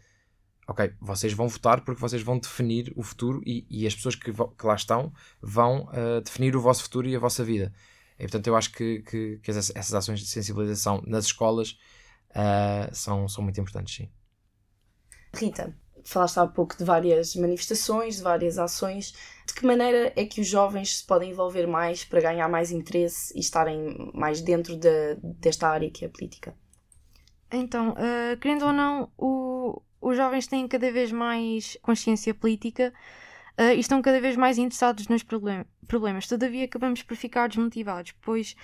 ok, 0.70 0.94
vocês 1.02 1.34
vão 1.34 1.48
votar 1.48 1.82
porque 1.82 2.00
vocês 2.00 2.22
vão 2.22 2.38
definir 2.38 2.94
o 2.96 3.02
futuro 3.02 3.42
e, 3.46 3.66
e 3.70 3.88
as 3.88 3.96
pessoas 3.96 4.16
que, 4.16 4.32
que, 4.32 4.66
lá 4.66 4.76
estão 4.76 5.12
vão 5.42 5.86
uh, 5.86 6.22
definir 6.24 6.56
o 6.56 6.62
vosso 6.62 6.84
futuro 6.84 7.08
e 7.08 7.16
a 7.16 7.20
vossa 7.20 7.44
vida. 7.44 7.74
E, 8.20 8.24
portanto, 8.24 8.48
eu 8.48 8.56
acho 8.56 8.72
que, 8.74 9.02
que, 9.04 9.40
que 9.42 9.50
essas, 9.50 9.72
essas, 9.74 9.94
ações 9.94 10.20
de 10.20 10.28
sensibilização 10.28 11.02
nas 11.08 11.26
escolas 11.26 11.78
uh, 12.32 12.94
são, 12.94 13.28
são 13.30 13.44
muito 13.44 13.60
importantes, 13.62 13.96
sim. 13.96 14.12
Rita, 15.34 15.74
falaste 16.04 16.38
há 16.38 16.48
pouco 16.48 16.78
de 16.78 16.84
várias 16.84 17.36
manifestações, 17.36 18.18
de 18.18 18.24
várias 18.24 18.58
ações. 18.58 19.14
De 19.48 19.54
que 19.54 19.66
maneira 19.66 20.12
é 20.16 20.26
que 20.26 20.42
os 20.42 20.48
jovens 20.48 20.98
se 20.98 21.06
podem 21.06 21.32
envolver 21.32 21.66
mais 21.66 22.04
para 22.04 22.20
ganhar 22.20 22.50
mais 22.50 22.72
interesse 22.72 23.36
e 23.38 23.40
estarem 23.40 24.12
mais 24.14 24.42
dentro 24.42 24.76
de, 24.76 25.16
desta 25.40 25.70
área 25.70 25.90
que 25.90 26.04
é 26.04 26.08
a 26.08 26.12
política? 26.12 26.54
Então, 27.52 27.92
uh, 27.92 28.38
querendo 28.40 28.66
ou 28.66 28.74
não, 28.74 29.12
o, 29.18 29.82
os 30.02 30.18
jovens 30.18 30.46
têm 30.46 30.68
cada 30.68 30.92
vez 30.92 31.12
mais 31.12 31.78
consciência 31.82 32.34
política 32.34 32.94
uh, 33.60 33.74
e 33.76 33.80
estão 33.80 34.02
cada 34.02 34.22
vez 34.22 34.36
mais 34.38 34.58
interessados 34.58 35.08
nos 35.08 35.22
problem 35.22 35.66
problemas. 35.88 36.28
Todavia, 36.28 36.66
acabamos 36.66 37.02
por 37.02 37.18
ficar 37.18 37.50
desmotivados, 37.50 38.14
pois 38.22 38.56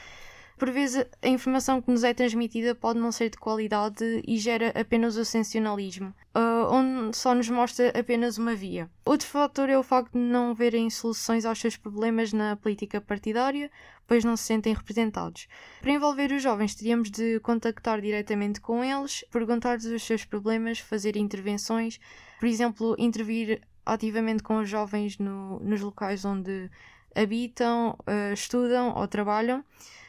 por 0.58 0.72
vezes 0.72 1.06
a 1.22 1.28
informação 1.28 1.82
que 1.82 1.92
nos 1.92 2.04
é 2.04 2.14
transmitida 2.14 2.74
pode 2.74 2.98
não 2.98 3.12
ser 3.12 3.30
de 3.30 3.38
qualidade 3.38 4.24
e 4.26 4.38
gera 4.38 4.70
apenas 4.80 5.18
o 5.18 5.26
sensacionalismo, 5.26 6.14
uh, 6.34 6.72
onde 6.72 7.18
só 7.18 7.36
nos 7.36 7.50
mostra 7.50 7.90
apenas 7.90 8.38
uma 8.38 8.56
via. 8.56 8.90
Outro 9.04 9.28
fator 9.28 9.70
é 9.70 9.78
o 9.78 9.84
facto 9.84 10.14
de 10.14 10.20
não 10.20 10.56
verem 10.56 10.90
soluções 10.90 11.46
aos 11.46 11.60
seus 11.60 11.76
problemas 11.76 12.32
na 12.32 12.56
política 12.56 13.02
partidária, 13.02 13.70
pois 14.08 14.24
não 14.24 14.38
se 14.38 14.44
sentem 14.44 14.74
representados. 14.74 15.48
Para 15.82 15.92
envolver 15.92 16.32
os 16.32 16.42
jovens, 16.42 16.74
teríamos 16.74 17.12
de 17.12 17.40
contactar 17.42 18.00
diretamente 18.00 18.62
com 18.62 18.82
eles, 18.82 19.26
perguntar-lhes 19.32 19.86
os 19.86 20.04
seus 20.04 20.24
problemas, 20.24 20.80
fazer 20.80 21.18
intervenções, 21.18 22.00
por 22.40 22.48
exemplo, 22.48 22.96
intervir 22.98 23.62
ativamente 23.86 24.44
com 24.44 24.60
os 24.60 24.70
jovens 24.70 25.18
no, 25.18 25.60
nos 25.60 25.82
locais 25.82 26.26
onde 26.26 26.70
habitam, 27.16 27.98
uh, 28.02 28.34
estudam 28.34 28.94
ou 28.96 29.08
trabalham 29.08 29.64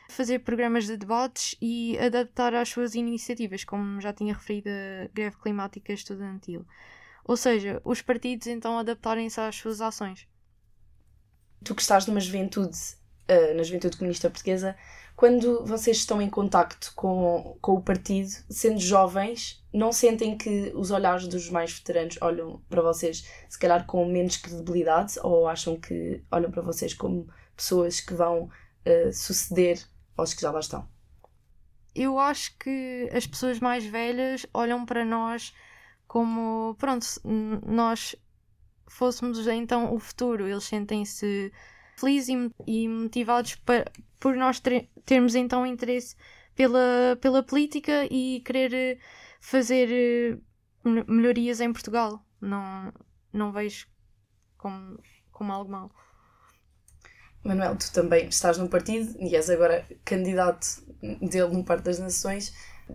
fazer 0.08 0.40
programas 0.40 0.86
de 0.86 0.96
debates 0.96 1.56
e 1.60 1.98
adaptar 1.98 2.54
às 2.54 2.68
suas 2.68 2.94
iniciativas, 2.94 3.64
como 3.64 4.00
já 4.00 4.12
tinha 4.12 4.34
referido 4.34 4.68
a 4.70 5.08
greve 5.12 5.36
climática 5.36 5.92
estudantil. 5.92 6.64
Ou 7.24 7.36
seja, 7.36 7.80
os 7.84 8.00
partidos 8.02 8.46
então 8.46 8.78
adaptarem-se 8.78 9.40
às 9.40 9.56
suas 9.56 9.80
ações. 9.80 10.28
Tu 11.64 11.74
que 11.74 11.82
estás 11.82 12.06
numa 12.06 12.20
juventude, 12.20 12.78
uh, 13.30 13.54
na 13.56 13.62
juventude 13.62 13.96
comunista 13.96 14.30
portuguesa, 14.30 14.76
quando 15.16 15.64
vocês 15.64 15.96
estão 15.96 16.20
em 16.20 16.28
contacto 16.28 16.92
com, 16.94 17.56
com 17.60 17.74
o 17.74 17.82
partido, 17.82 18.28
sendo 18.50 18.78
jovens, 18.78 19.64
não 19.72 19.90
sentem 19.90 20.36
que 20.36 20.72
os 20.74 20.90
olhares 20.90 21.26
dos 21.26 21.48
mais 21.48 21.72
veteranos 21.72 22.18
olham 22.20 22.60
para 22.68 22.82
vocês, 22.82 23.26
se 23.48 23.58
calhar, 23.58 23.86
com 23.86 24.04
menos 24.04 24.36
credibilidade, 24.36 25.14
ou 25.22 25.48
acham 25.48 25.80
que 25.80 26.22
olham 26.30 26.50
para 26.50 26.60
vocês 26.60 26.92
como 26.92 27.28
pessoas 27.56 27.98
que 28.00 28.12
vão 28.12 28.44
uh, 28.44 29.12
suceder 29.12 29.82
aos 30.16 30.34
que 30.34 30.42
já 30.42 30.50
lá 30.50 30.60
estão? 30.60 30.86
Eu 31.94 32.18
acho 32.18 32.54
que 32.58 33.08
as 33.10 33.26
pessoas 33.26 33.58
mais 33.58 33.86
velhas 33.86 34.44
olham 34.52 34.84
para 34.84 35.02
nós 35.02 35.54
como, 36.06 36.76
pronto, 36.78 37.06
nós 37.66 38.14
fôssemos 38.86 39.46
então 39.46 39.94
o 39.94 39.98
futuro. 39.98 40.46
Eles 40.46 40.64
sentem-se 40.64 41.50
felizes 41.96 42.28
e 42.66 42.88
motivados 42.88 43.56
para, 43.56 43.90
por 44.20 44.36
nós 44.36 44.60
termos 45.04 45.34
então 45.34 45.66
interesse 45.66 46.14
pela, 46.54 47.18
pela 47.20 47.42
política 47.42 48.06
e 48.10 48.40
querer 48.44 48.74
eh, 48.74 48.98
fazer 49.40 49.88
eh, 49.90 50.38
melhorias 51.06 51.60
em 51.60 51.72
Portugal. 51.72 52.24
Não, 52.40 52.92
não 53.32 53.52
vejo 53.52 53.86
como, 54.56 54.98
como 55.30 55.52
algo 55.52 55.70
mau. 55.70 55.90
Manuel, 57.42 57.76
tu 57.76 57.92
também 57.92 58.28
estás 58.28 58.58
num 58.58 58.66
partido 58.66 59.16
e 59.20 59.36
és 59.36 59.48
agora 59.48 59.86
candidato 60.04 60.66
dele 61.20 61.52
num 61.52 61.62
Partido 61.62 61.84
das 61.84 61.98
Nações. 61.98 62.52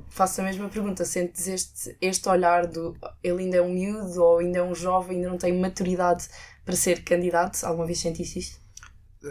Faço 0.09 0.41
a 0.41 0.43
mesma 0.43 0.67
pergunta: 0.69 1.05
sentes 1.05 1.47
este, 1.47 1.97
este 2.01 2.27
olhar 2.27 2.67
do 2.67 2.97
ele 3.23 3.43
ainda 3.43 3.57
é 3.57 3.61
um 3.61 3.71
miúdo 3.71 4.21
ou 4.21 4.39
ainda 4.39 4.59
é 4.59 4.63
um 4.63 4.75
jovem, 4.75 5.17
ainda 5.17 5.29
não 5.29 5.37
tem 5.37 5.57
maturidade 5.57 6.27
para 6.65 6.75
ser 6.75 7.03
candidato? 7.03 7.63
Alguma 7.63 7.85
vez 7.85 7.99
sentiste 7.99 8.39
isto? 8.39 8.60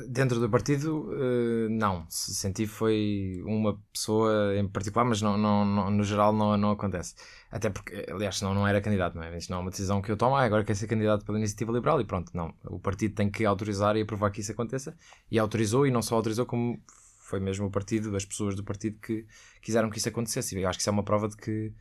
Dentro 0.09 0.39
do 0.39 0.49
partido, 0.49 1.11
eh, 1.13 1.69
não. 1.69 2.07
Senti 2.09 2.65
foi 2.65 3.43
uma 3.45 3.77
pessoa 3.93 4.57
em 4.57 4.69
particular, 4.69 5.05
mas 5.05 5.21
não, 5.21 5.37
não, 5.37 5.65
não, 5.65 5.91
no 5.91 6.05
geral 6.05 6.33
não, 6.33 6.57
não 6.57 6.71
acontece. 6.71 7.17
Até 7.51 7.71
porque, 7.71 8.07
aliás, 8.09 8.39
senão 8.39 8.55
não 8.55 8.69
era 8.69 8.81
candidato, 8.81 9.17
não 9.17 9.25
é? 9.25 9.37
Isto 9.37 9.51
não 9.51 9.59
é 9.59 9.63
uma 9.63 9.71
decisão 9.71 10.01
que 10.01 10.13
eu 10.13 10.17
tomo, 10.17 10.37
ah, 10.37 10.45
agora 10.45 10.63
quer 10.65 10.77
ser 10.77 10.87
candidato 10.87 11.25
pela 11.25 11.39
Iniciativa 11.39 11.73
Liberal 11.73 12.01
e 12.01 12.05
pronto, 12.05 12.31
não. 12.33 12.55
O 12.67 12.79
partido 12.79 13.17
tem 13.17 13.29
que 13.29 13.45
autorizar 13.45 13.97
e 13.97 14.03
aprovar 14.03 14.31
que 14.31 14.41
isso 14.41 14.53
aconteça. 14.53 14.97
E 15.29 15.41
autorizou, 15.41 15.85
e 15.85 15.91
não 15.91 16.03
só 16.03 16.15
autorizou, 16.15 16.47
como 16.47 16.81
foi 17.19 17.41
mesmo 17.41 17.67
o 17.67 17.71
partido, 17.71 18.15
as 18.15 18.25
pessoas 18.25 18.55
do 18.55 18.63
partido 18.63 19.01
que 19.01 19.27
quiseram 19.61 19.91
que 19.91 19.99
isso 19.99 20.09
acontecesse. 20.09 20.57
E 20.57 20.63
eu 20.63 20.69
acho 20.69 20.79
que 20.79 20.83
isso 20.83 20.91
é 20.91 20.93
uma 20.93 21.03
prova 21.03 21.29
de 21.29 21.37
que, 21.37 21.73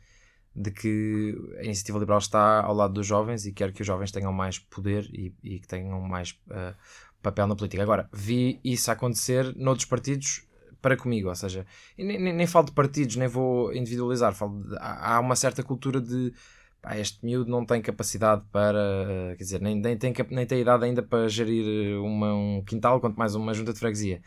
de 0.54 0.70
que 0.72 1.36
a 1.58 1.64
iniciativa 1.64 1.98
liberal 1.98 2.18
está 2.18 2.60
ao 2.60 2.74
lado 2.74 2.94
dos 2.94 3.06
jovens 3.06 3.46
e 3.46 3.52
quer 3.52 3.72
que 3.72 3.82
os 3.82 3.86
jovens 3.86 4.10
tenham 4.10 4.32
mais 4.32 4.58
poder 4.58 5.08
e, 5.12 5.32
e 5.44 5.60
que 5.60 5.68
tenham 5.68 6.00
mais 6.00 6.30
uh, 6.48 6.74
papel 7.22 7.46
na 7.46 7.56
política. 7.56 7.82
Agora, 7.82 8.08
vi 8.12 8.60
isso 8.64 8.90
acontecer 8.90 9.54
noutros 9.56 9.86
partidos 9.86 10.46
para 10.80 10.96
comigo, 10.96 11.28
ou 11.28 11.34
seja, 11.34 11.66
nem, 11.96 12.18
nem, 12.18 12.32
nem 12.32 12.46
falo 12.46 12.66
de 12.66 12.72
partidos, 12.72 13.16
nem 13.16 13.28
vou 13.28 13.72
individualizar, 13.74 14.34
falo 14.34 14.62
de, 14.62 14.76
há, 14.78 15.20
uma 15.20 15.36
certa 15.36 15.62
cultura 15.62 16.00
de 16.00 16.32
pá, 16.80 16.96
este 16.96 17.24
miúdo 17.24 17.50
não 17.50 17.64
tem 17.66 17.82
capacidade 17.82 18.44
para, 18.50 19.34
quer 19.36 19.44
dizer, 19.44 19.60
nem, 19.60 19.78
nem, 19.78 19.96
tem, 19.96 20.14
nem 20.30 20.46
tem 20.46 20.60
idade 20.60 20.84
ainda 20.84 21.02
para 21.02 21.28
gerir 21.28 22.00
uma, 22.00 22.32
um 22.34 22.64
quintal, 22.64 23.00
quanto 23.00 23.16
mais 23.16 23.34
uma 23.34 23.52
junta 23.52 23.72
de 23.72 23.78
freguesia. 23.78 24.22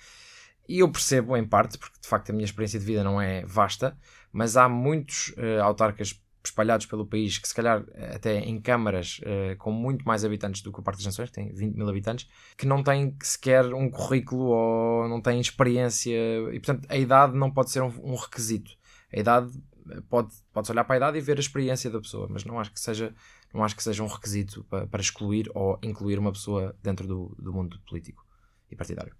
E 0.68 0.80
eu 0.80 0.90
percebo 0.90 1.36
em 1.36 1.46
parte, 1.46 1.78
porque 1.78 2.00
de 2.00 2.08
facto 2.08 2.30
a 2.30 2.34
minha 2.34 2.46
experiência 2.46 2.80
de 2.80 2.86
vida 2.86 3.04
não 3.04 3.20
é 3.20 3.44
vasta, 3.46 3.98
mas 4.32 4.56
há 4.56 4.70
muitos 4.70 5.30
uh, 5.30 5.62
autarcas 5.62 6.14
espalhados 6.50 6.86
pelo 6.86 7.06
país 7.06 7.38
que 7.38 7.48
se 7.48 7.56
calhar 7.56 7.86
até 8.14 8.40
em 8.40 8.60
câmaras 8.60 9.20
uh, 9.22 9.58
com 9.58 9.72
muito 9.72 10.06
mais 10.06 10.26
habitantes 10.26 10.62
do 10.62 10.72
que 10.72 10.80
o 10.80 10.84
Parque 10.84 11.00
das 11.00 11.06
Nações, 11.06 11.32
tem 11.32 11.54
20 11.54 11.76
mil 11.76 11.88
habitantes, 11.88 12.28
que 12.58 12.66
não 12.66 12.84
têm 12.84 13.16
sequer 13.22 13.74
um 13.74 13.90
currículo 13.90 14.46
ou 14.46 15.08
não 15.08 15.22
têm 15.22 15.40
experiência 15.40 16.12
e 16.52 16.60
portanto 16.60 16.86
a 16.90 16.98
idade 16.98 17.38
não 17.38 17.52
pode 17.52 17.72
ser 17.72 17.82
um, 17.82 17.94
um 18.04 18.16
requisito. 18.16 18.72
A 19.14 19.20
idade 19.20 19.52
eh, 19.90 20.02
pode, 20.10 20.34
pode 20.52 20.72
olhar 20.72 20.84
para 20.84 20.96
a 20.96 20.98
idade 20.98 21.18
e 21.18 21.22
ver 21.22 21.38
a 21.38 21.40
experiência 21.40 21.90
da 21.90 22.00
pessoa, 22.02 22.28
mas 22.30 22.44
não 22.44 22.60
acho 22.60 22.72
que 22.72 22.80
seja, 22.80 23.14
não 23.54 23.64
acho 23.64 23.76
que 23.76 23.84
seja 23.84 24.04
um 24.04 24.08
requisito 24.08 24.64
para, 24.66 24.88
para 24.88 25.02
excluir 25.02 25.50
ou 25.54 25.80
incluir 25.82 26.20
uma 26.20 26.32
pessoa 26.32 26.76
dentro 26.82 27.08
do, 27.08 27.36
do 27.40 27.54
mundo 27.54 27.80
político 27.88 28.26
e 28.70 28.76
partidário. 28.76 29.16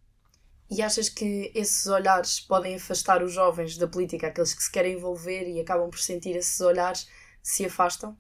E 0.76 0.82
achas 0.82 1.08
que 1.08 1.52
esses 1.54 1.86
olhares 1.86 2.40
podem 2.40 2.76
afastar 2.76 3.22
os 3.22 3.32
jovens 3.32 3.78
da 3.78 3.88
política, 3.88 4.28
aqueles 4.28 4.56
que 4.56 4.64
se 4.64 4.72
querem 4.72 4.96
envolver 4.96 5.48
e 5.48 5.60
acabam 5.60 5.88
por 5.88 6.00
sentir 6.00 6.36
esses 6.36 6.60
olhares, 6.62 7.08
se 7.44 7.64
afastam? 7.64 8.18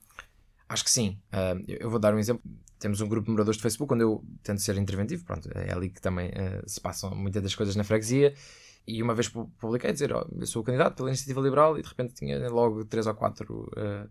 Acho 0.69 0.83
que 0.83 0.91
sim. 0.91 1.19
Uh, 1.33 1.63
eu 1.67 1.89
vou 1.89 1.97
dar 1.97 2.13
um 2.13 2.19
exemplo. 2.19 2.43
Temos 2.77 3.01
um 3.01 3.07
grupo 3.07 3.25
de 3.25 3.31
moradores 3.31 3.57
de 3.57 3.63
Facebook 3.63 3.91
onde 3.91 4.03
eu 4.03 4.23
tento 4.43 4.61
ser 4.61 4.77
interventivo. 4.77 5.25
Pronto, 5.25 5.49
é 5.55 5.73
ali 5.73 5.89
que 5.89 5.99
também 5.99 6.29
uh, 6.29 6.69
se 6.69 6.79
passam 6.79 7.15
muitas 7.15 7.41
das 7.41 7.55
coisas 7.55 7.75
na 7.75 7.83
freguesia. 7.83 8.35
E 8.85 9.01
uma 9.01 9.15
vez 9.15 9.29
publiquei 9.29 9.91
dizer: 9.91 10.13
oh, 10.13 10.27
eu 10.39 10.45
sou 10.45 10.61
o 10.61 10.65
candidato 10.65 10.95
pela 10.95 11.09
Iniciativa 11.09 11.41
Liberal 11.41 11.79
e 11.79 11.81
de 11.81 11.87
repente 11.87 12.13
tinha 12.13 12.47
logo 12.49 12.85
três 12.85 13.07
ou 13.07 13.15
quatro. 13.15 13.71
Uh, 13.75 14.07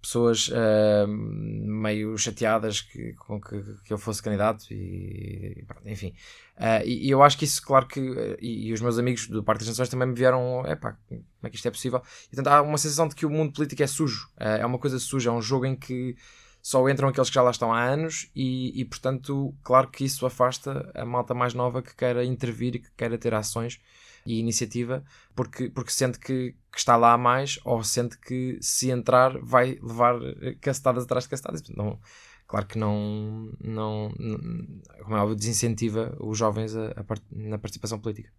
pessoas 0.00 0.48
uh, 0.48 1.06
meio 1.06 2.16
chateadas 2.16 2.80
que, 2.80 3.12
com 3.14 3.40
que, 3.40 3.62
que, 3.84 3.92
eu 3.92 3.98
fosse 3.98 4.22
candidato 4.22 4.64
e, 4.70 5.64
enfim. 5.84 6.14
Uh, 6.56 6.84
e, 6.84 7.06
e, 7.06 7.10
eu 7.10 7.22
acho 7.22 7.36
que 7.36 7.44
isso 7.44 7.62
claro 7.62 7.86
que 7.86 8.00
e, 8.40 8.68
e, 8.68 8.72
os 8.72 8.80
meus 8.80 8.98
amigos 8.98 9.28
do 9.28 9.42
Parque 9.42 9.60
das 9.60 9.68
Nações 9.68 9.88
também 9.88 10.08
me 10.08 10.14
vieram 10.14 10.64
epá, 10.66 10.96
como 11.08 11.22
é 11.42 11.50
que 11.50 11.56
isto 11.56 11.68
é 11.68 11.70
possível? 11.70 12.02
E, 12.24 12.36
portanto 12.36 12.48
há 12.48 12.62
uma 12.62 12.78
sensação 12.78 13.08
de 13.08 13.14
que 13.14 13.26
o 13.26 13.30
mundo 13.30 13.52
político 13.52 13.82
é 13.82 13.86
sujo. 13.86 14.28
Uh, 14.38 14.60
é 14.60 14.66
uma 14.66 14.78
coisa 14.78 14.98
suja, 14.98 15.30
é 15.30 15.32
um 15.32 15.42
jogo 15.42 15.66
em 15.66 15.76
que 15.76 16.16
só 16.62 16.86
entram 16.88 17.08
aqueles 17.08 17.28
que 17.28 17.34
já 17.34 17.42
lá 17.42 17.50
estão 17.50 17.72
há 17.72 17.82
anos 17.82 18.30
e, 18.34 18.84
portanto 18.84 19.54
claro 19.62 19.88
que 19.88 20.04
isso 20.04 20.26
afasta 20.26 20.90
a 20.94 21.04
malta 21.04 21.34
mais 21.34 21.54
nova 21.54 21.82
que 21.82 21.94
queira 21.94 22.24
intervir 22.24 22.76
e 22.76 22.78
que 22.78 22.90
queira 22.96 23.16
ter 23.16 23.32
ações 23.32 23.80
e 24.26 24.38
iniciativa 24.38 25.04
porque, 25.34 25.70
porque 25.70 25.90
sente 25.90 26.18
que, 26.18 26.54
que, 26.72 26.78
está 26.78 26.96
lá 26.96 27.12
a 27.12 27.18
mais 27.18 27.58
ou 27.64 27.82
sente 27.82 28.18
que 28.18 28.58
se 28.60 28.90
entrar 28.90 29.38
vai 29.40 29.78
levar 29.82 30.20
eh, 30.42 30.56
cacetadas 30.60 31.04
atrás 31.04 31.24
de 31.24 31.30
cacetadas. 31.30 31.62
Não, 31.70 31.98
claro 32.46 32.66
que 32.66 32.78
não, 32.78 33.52
não, 33.60 34.10
não 34.18 34.82
como 35.02 35.16
é 35.16 35.20
óbvio, 35.20 35.36
desincentiva 35.36 36.16
os 36.20 36.36
jovens 36.36 36.76
a, 36.76 36.88
a 36.96 37.04
part, 37.04 37.22
na 37.30 37.58
participação 37.58 37.98
política. 37.98 38.30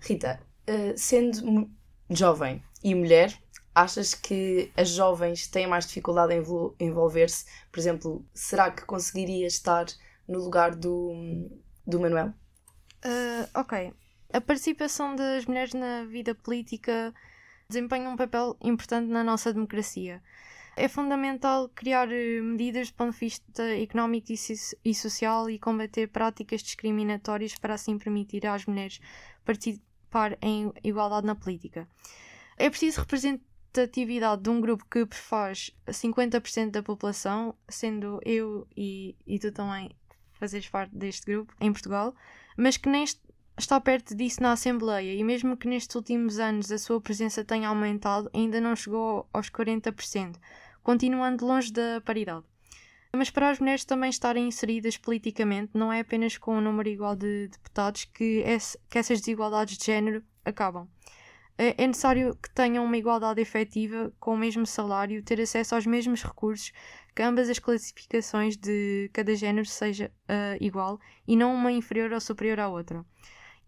Rita, 0.00 0.40
uh, 0.68 0.96
sendo 0.96 1.70
jovem 2.08 2.62
e 2.82 2.94
mulher, 2.94 3.38
achas 3.74 4.14
que 4.14 4.72
as 4.76 4.88
jovens 4.90 5.46
têm 5.46 5.66
mais 5.66 5.86
dificuldade 5.86 6.34
em 6.34 6.42
envolver-se? 6.86 7.44
Por 7.70 7.78
exemplo, 7.78 8.26
será 8.32 8.70
que 8.70 8.84
conseguiria 8.84 9.46
estar 9.46 9.86
no 10.26 10.38
lugar 10.38 10.74
do, 10.74 11.48
do 11.86 12.00
Manuel? 12.00 12.32
Uh, 13.04 13.48
ok. 13.54 13.92
A 14.32 14.40
participação 14.40 15.16
das 15.16 15.44
mulheres 15.44 15.74
na 15.74 16.04
vida 16.04 16.36
política 16.36 17.12
desempenha 17.68 18.08
um 18.08 18.16
papel 18.16 18.56
importante 18.60 19.08
na 19.08 19.24
nossa 19.24 19.52
democracia. 19.52 20.22
É 20.76 20.86
fundamental 20.86 21.68
criar 21.68 22.10
eh, 22.12 22.40
medidas 22.40 22.90
do 22.90 22.94
ponto 22.94 23.12
de 23.12 23.18
vista 23.18 23.62
económico 23.76 24.28
e 24.84 24.94
social 24.94 25.50
e 25.50 25.58
combater 25.58 26.06
práticas 26.06 26.62
discriminatórias 26.62 27.56
para 27.56 27.74
assim 27.74 27.98
permitir 27.98 28.46
às 28.46 28.66
mulheres 28.66 29.00
participar 29.44 30.38
em 30.40 30.72
igualdade 30.84 31.26
na 31.26 31.34
política. 31.34 31.88
É 32.56 32.70
preciso 32.70 33.00
representatividade 33.00 34.42
de 34.42 34.48
um 34.48 34.60
grupo 34.60 34.86
que 34.88 35.04
prefaz 35.06 35.72
50% 35.88 36.70
da 36.70 36.84
população, 36.84 37.52
sendo 37.68 38.20
eu 38.24 38.64
e, 38.76 39.16
e 39.26 39.40
tu 39.40 39.50
também 39.50 39.90
fazeres 40.34 40.68
parte 40.68 40.94
deste 40.94 41.26
grupo 41.26 41.52
em 41.60 41.72
Portugal, 41.72 42.14
mas 42.56 42.76
que 42.76 42.88
neste 42.88 43.29
está 43.60 43.80
perto 43.80 44.14
disso 44.14 44.42
na 44.42 44.52
Assembleia 44.52 45.14
e, 45.14 45.22
mesmo 45.22 45.56
que 45.56 45.68
nestes 45.68 45.94
últimos 45.94 46.38
anos 46.38 46.72
a 46.72 46.78
sua 46.78 47.00
presença 47.00 47.44
tenha 47.44 47.68
aumentado, 47.68 48.30
ainda 48.34 48.60
não 48.60 48.74
chegou 48.74 49.28
aos 49.32 49.50
40%, 49.50 50.36
continuando 50.82 51.46
longe 51.46 51.72
da 51.72 52.00
paridade. 52.04 52.44
Mas 53.12 53.28
para 53.28 53.50
as 53.50 53.58
mulheres 53.58 53.84
também 53.84 54.08
estarem 54.08 54.46
inseridas 54.48 54.96
politicamente, 54.96 55.72
não 55.74 55.92
é 55.92 56.00
apenas 56.00 56.38
com 56.38 56.56
um 56.56 56.60
número 56.60 56.88
igual 56.88 57.16
de 57.16 57.48
deputados 57.48 58.04
que, 58.04 58.42
esse, 58.46 58.78
que 58.88 58.98
essas 58.98 59.20
desigualdades 59.20 59.76
de 59.76 59.84
género 59.84 60.22
acabam. 60.44 60.88
É, 61.58 61.74
é 61.76 61.86
necessário 61.86 62.34
que 62.42 62.48
tenham 62.54 62.84
uma 62.84 62.96
igualdade 62.96 63.40
efetiva, 63.40 64.10
com 64.18 64.34
o 64.34 64.38
mesmo 64.38 64.64
salário, 64.64 65.22
ter 65.22 65.40
acesso 65.40 65.74
aos 65.74 65.84
mesmos 65.84 66.22
recursos, 66.22 66.72
que 67.14 67.22
ambas 67.22 67.50
as 67.50 67.58
classificações 67.58 68.56
de 68.56 69.10
cada 69.12 69.34
género 69.34 69.66
seja 69.66 70.10
uh, 70.28 70.56
igual 70.64 70.98
e 71.28 71.36
não 71.36 71.54
uma 71.54 71.70
inferior 71.70 72.12
ou 72.12 72.20
superior 72.20 72.60
à 72.60 72.68
outra. 72.68 73.04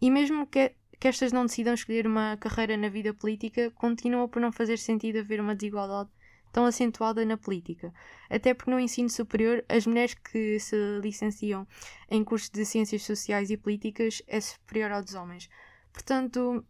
E 0.02 0.10
mesmo 0.10 0.48
que, 0.48 0.74
que 0.98 1.06
estas 1.06 1.32
não 1.32 1.46
decidam 1.46 1.74
escolher 1.74 2.08
uma 2.08 2.36
carreira 2.36 2.76
na 2.76 2.88
vida 2.88 3.14
política, 3.14 3.70
continua 3.70 4.26
por 4.26 4.42
não 4.42 4.50
fazer 4.50 4.76
sentido 4.76 5.20
haver 5.20 5.40
uma 5.40 5.54
desigualdade 5.54 6.10
tão 6.52 6.66
acentuada 6.66 7.24
na 7.24 7.36
política. 7.36 7.94
Até 8.28 8.52
porque 8.52 8.72
no 8.72 8.80
ensino 8.80 9.08
superior, 9.08 9.64
as 9.68 9.86
mulheres 9.86 10.14
que 10.14 10.58
se 10.58 10.76
licenciam 11.00 11.68
em 12.10 12.24
cursos 12.24 12.50
de 12.50 12.64
ciências 12.64 13.04
sociais 13.04 13.48
e 13.48 13.56
políticas 13.56 14.20
é 14.26 14.40
superior 14.40 14.90
ao 14.90 15.04
dos 15.04 15.14
homens. 15.14 15.48
Portanto, 15.92 16.66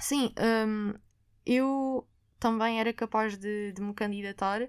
sim, 0.00 0.34
um, 0.66 0.94
eu 1.46 2.08
também 2.40 2.80
era 2.80 2.92
capaz 2.92 3.38
de, 3.38 3.70
de, 3.70 3.80
me 3.80 3.94
candidatar, 3.94 4.68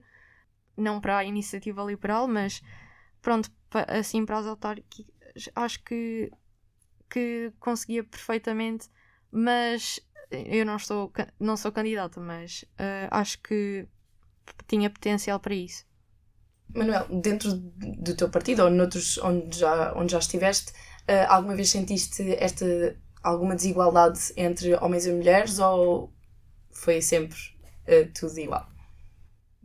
não 0.77 1.01
para 1.01 1.17
a 1.17 1.25
iniciativa 1.25 1.83
liberal, 1.83 2.27
mas 2.27 2.61
pronto, 3.19 3.51
assim 3.87 4.27
para 4.27 4.37
as 4.37 4.45
autárquicas, 4.45 5.49
acho 5.55 5.83
que 5.83 6.31
que 7.09 7.51
conseguia 7.59 8.03
perfeitamente, 8.03 8.87
mas 9.31 9.99
eu 10.31 10.65
não, 10.65 10.75
estou, 10.75 11.11
não 11.39 11.57
sou 11.57 11.71
candidata, 11.71 12.19
mas 12.19 12.63
uh, 12.73 13.09
acho 13.09 13.41
que 13.41 13.87
tinha 14.67 14.89
potencial 14.89 15.39
para 15.39 15.55
isso. 15.55 15.85
Manuel, 16.73 17.07
dentro 17.09 17.53
do 17.55 18.15
teu 18.15 18.29
partido 18.29 18.63
ou 18.63 18.69
noutros 18.69 19.17
onde 19.17 19.57
já, 19.57 19.93
onde 19.95 20.11
já 20.11 20.19
estiveste, 20.19 20.71
uh, 20.71 21.25
alguma 21.27 21.55
vez 21.55 21.69
sentiste 21.69 22.35
esta 22.35 22.95
alguma 23.23 23.55
desigualdade 23.55 24.31
entre 24.37 24.75
homens 24.75 25.05
e 25.05 25.11
mulheres 25.11 25.59
ou 25.59 26.13
foi 26.71 27.01
sempre 27.01 27.37
uh, 27.87 28.11
tudo 28.13 28.39
igual? 28.39 28.69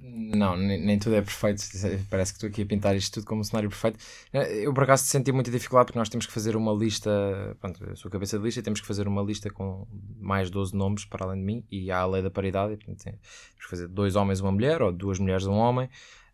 Não, 0.07 0.55
nem, 0.55 0.85
nem, 0.85 0.99
tudo 0.99 1.17
é 1.17 1.23
perfeito. 1.23 1.62
Parece 2.11 2.33
que 2.33 2.37
estou 2.37 2.49
aqui 2.51 2.61
a 2.61 2.67
pintar 2.67 2.95
isto 2.95 3.14
tudo 3.14 3.27
como 3.27 3.40
um 3.40 3.45
cenário 3.45 3.71
perfeito. 3.71 3.99
Eu, 4.33 4.75
por 4.75 4.85
acaso, 4.85 5.05
senti 5.05 5.33
muita 5.33 5.51
dificuldade 5.51 5.87
porque 5.87 5.99
nós 5.99 6.11
temos 6.11 6.27
que 6.27 6.33
fazer 6.33 6.57
uma 6.57 6.73
lista. 6.73 7.11
Pronto, 7.59 7.83
eu 7.83 8.11
cabeça 8.11 8.38
de 8.38 8.45
lista 8.45 8.62
temos 8.62 8.83
que 8.83 8.87
fazer 8.87 9.09
uma 9.09 9.23
lista 9.23 9.49
com 9.49 9.87
mais 10.21 10.51
12 10.51 10.77
nomes 10.77 11.07
para 11.07 11.25
além 11.25 11.40
de 11.40 11.47
mim 11.47 11.64
e 11.71 11.90
há 11.90 12.01
a 12.01 12.07
lei 12.07 12.21
da 12.21 12.31
paridade. 12.31 12.77
Temos 12.77 13.03
que 13.03 13.71
fazer 13.71 13.88
dois 13.88 14.14
homens 14.14 14.40
uma 14.40 14.53
mulher 14.53 14.83
ou 14.83 14.93
duas 14.93 15.19
mulheres 15.19 15.47
um 15.47 15.55
homem. 15.55 15.88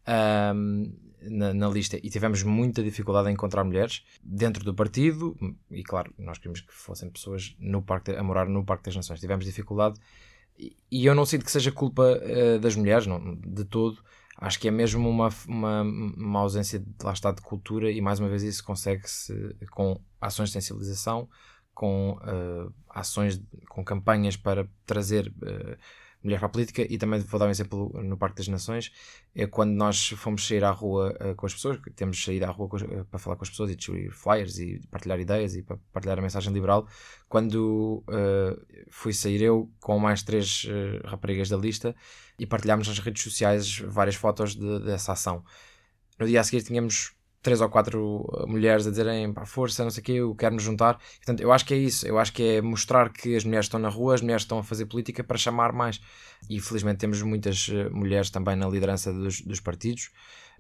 Um, 0.09 0.93
na, 1.23 1.53
na, 1.53 1.69
lista 1.69 1.99
e 2.03 2.09
tivemos 2.09 2.43
muita 2.43 2.83
dificuldade 2.83 3.29
em 3.29 3.35
encontrar 3.35 3.63
mulheres 3.63 4.03
dentro 4.25 4.65
do 4.65 4.75
partido 4.75 5.37
e 5.71 5.83
claro, 5.83 6.11
nós 6.19 6.39
queríamos 6.39 6.63
que 6.63 6.73
fossem 6.73 7.11
pessoas 7.11 7.55
no 7.59 7.83
parque, 7.83 8.13
a 8.13 8.23
morar 8.23 8.49
no 8.49 8.65
Parque 8.65 8.85
das 8.85 8.97
Nações. 8.97 9.21
Tivemos 9.21 9.45
dificuldade 9.45 10.01
e 10.91 11.07
eu 11.07 11.15
não 11.15 11.25
sinto 11.25 11.45
que 11.45 11.51
seja 11.51 11.73
culpa 11.73 12.03
uh, 12.03 12.59
das 12.59 12.77
mulheres, 12.77 13.07
não, 13.07 13.35
de 13.35 13.65
todo. 13.65 14.03
Acho 14.37 14.59
que 14.59 14.69
é 14.69 14.71
mesmo 14.71 15.09
uma, 15.09 15.29
uma, 15.47 15.83
uma 15.83 16.41
ausência 16.41 16.79
de, 16.79 16.87
lá 17.03 17.13
está, 17.13 17.31
de 17.31 17.43
cultura 17.43 17.91
e 17.91 18.01
mais 18.01 18.19
uma 18.21 18.29
vez 18.29 18.43
isso 18.43 18.65
consegue-se 18.65 19.55
com 19.71 20.01
ações 20.21 20.49
de 20.49 20.55
sensibilização, 20.55 21.29
com 21.75 22.13
uh, 22.13 22.73
ações, 22.89 23.41
com 23.69 23.85
campanhas 23.85 24.37
para 24.37 24.67
trazer 24.87 25.29
uh, 25.29 25.77
mulheres 26.23 26.41
para 26.41 26.47
a 26.47 26.51
política 26.51 26.87
e 26.89 26.99
também 26.99 27.21
vou 27.21 27.41
dar 27.41 27.47
um 27.47 27.51
exemplo 27.51 27.91
no 28.03 28.17
Parque 28.17 28.37
das 28.37 28.49
Nações, 28.49 28.93
é 29.35 29.47
quando 29.47 29.73
nós 29.73 30.09
fomos 30.11 30.47
sair 30.47 30.63
à 30.65 30.71
rua 30.71 31.17
uh, 31.21 31.35
com 31.35 31.47
as 31.47 31.55
pessoas, 31.55 31.79
temos 31.97 32.23
saído 32.23 32.45
à 32.45 32.51
rua 32.51 32.67
uh, 32.67 33.05
para 33.07 33.19
falar 33.19 33.37
com 33.37 33.45
as 33.45 33.51
pessoas 33.51 33.71
e 33.71 33.77
distribuir 33.77 34.13
flyers 34.13 34.59
e 34.59 34.81
partilhar 34.91 35.19
ideias 35.19 35.55
e 35.55 35.63
para 35.63 35.79
partilhar 35.93 36.19
a 36.19 36.23
mensagem 36.23 36.53
liberal, 36.53 36.87
quando 37.29 38.05
uh, 38.09 38.85
fui 38.91 39.13
sair 39.13 39.43
eu 39.43 39.71
com 39.81 39.99
mais 39.99 40.23
três 40.23 40.67
raparigas 41.05 41.49
da 41.49 41.57
lista 41.57 41.95
e 42.39 42.47
partilhámos 42.47 42.89
nas 42.89 42.99
redes 42.99 43.23
sociais 43.23 43.79
várias 43.79 44.15
fotos 44.15 44.55
de, 44.55 44.81
dessa 44.81 45.13
ação. 45.13 45.45
No 46.19 46.27
dia 46.27 46.41
a 46.41 46.45
seguir 46.45 46.63
tínhamos 46.63 47.15
três 47.43 47.61
ou 47.61 47.69
quatro 47.69 48.27
uh, 48.29 48.47
mulheres 48.47 48.87
a 48.87 48.91
dizerem 48.91 49.33
pá, 49.33 49.45
força, 49.47 49.83
não 49.83 49.91
sei 49.91 50.01
o 50.01 50.05
quê, 50.05 50.13
eu 50.13 50.35
quero 50.35 50.55
me 50.55 50.61
juntar. 50.61 50.99
Portanto, 51.17 51.41
eu 51.41 51.53
acho 51.53 51.65
que 51.65 51.75
é 51.75 51.77
isso. 51.77 52.07
Eu 52.07 52.19
acho 52.19 52.33
que 52.33 52.43
é 52.43 52.63
mostrar 52.63 53.11
que 53.11 53.37
as 53.37 53.45
mulheres 53.45 53.67
estão 53.67 53.81
na 53.81 53.89
rua, 53.89 54.15
as 54.15 54.21
mulheres 54.21 54.43
estão 54.43 54.59
a 54.59 54.63
fazer 54.63 54.87
política 54.87 55.25
para 55.25 55.39
chamar 55.39 55.73
mais. 55.73 56.01
E 56.49 56.61
felizmente 56.61 56.99
temos 56.99 57.23
muitas 57.23 57.69
uh, 57.69 57.91
mulheres 57.93 58.31
também 58.31 58.57
na 58.57 58.69
liderança 58.69 59.13
dos, 59.13 59.41
dos 59.41 59.61
partidos. 59.61 60.11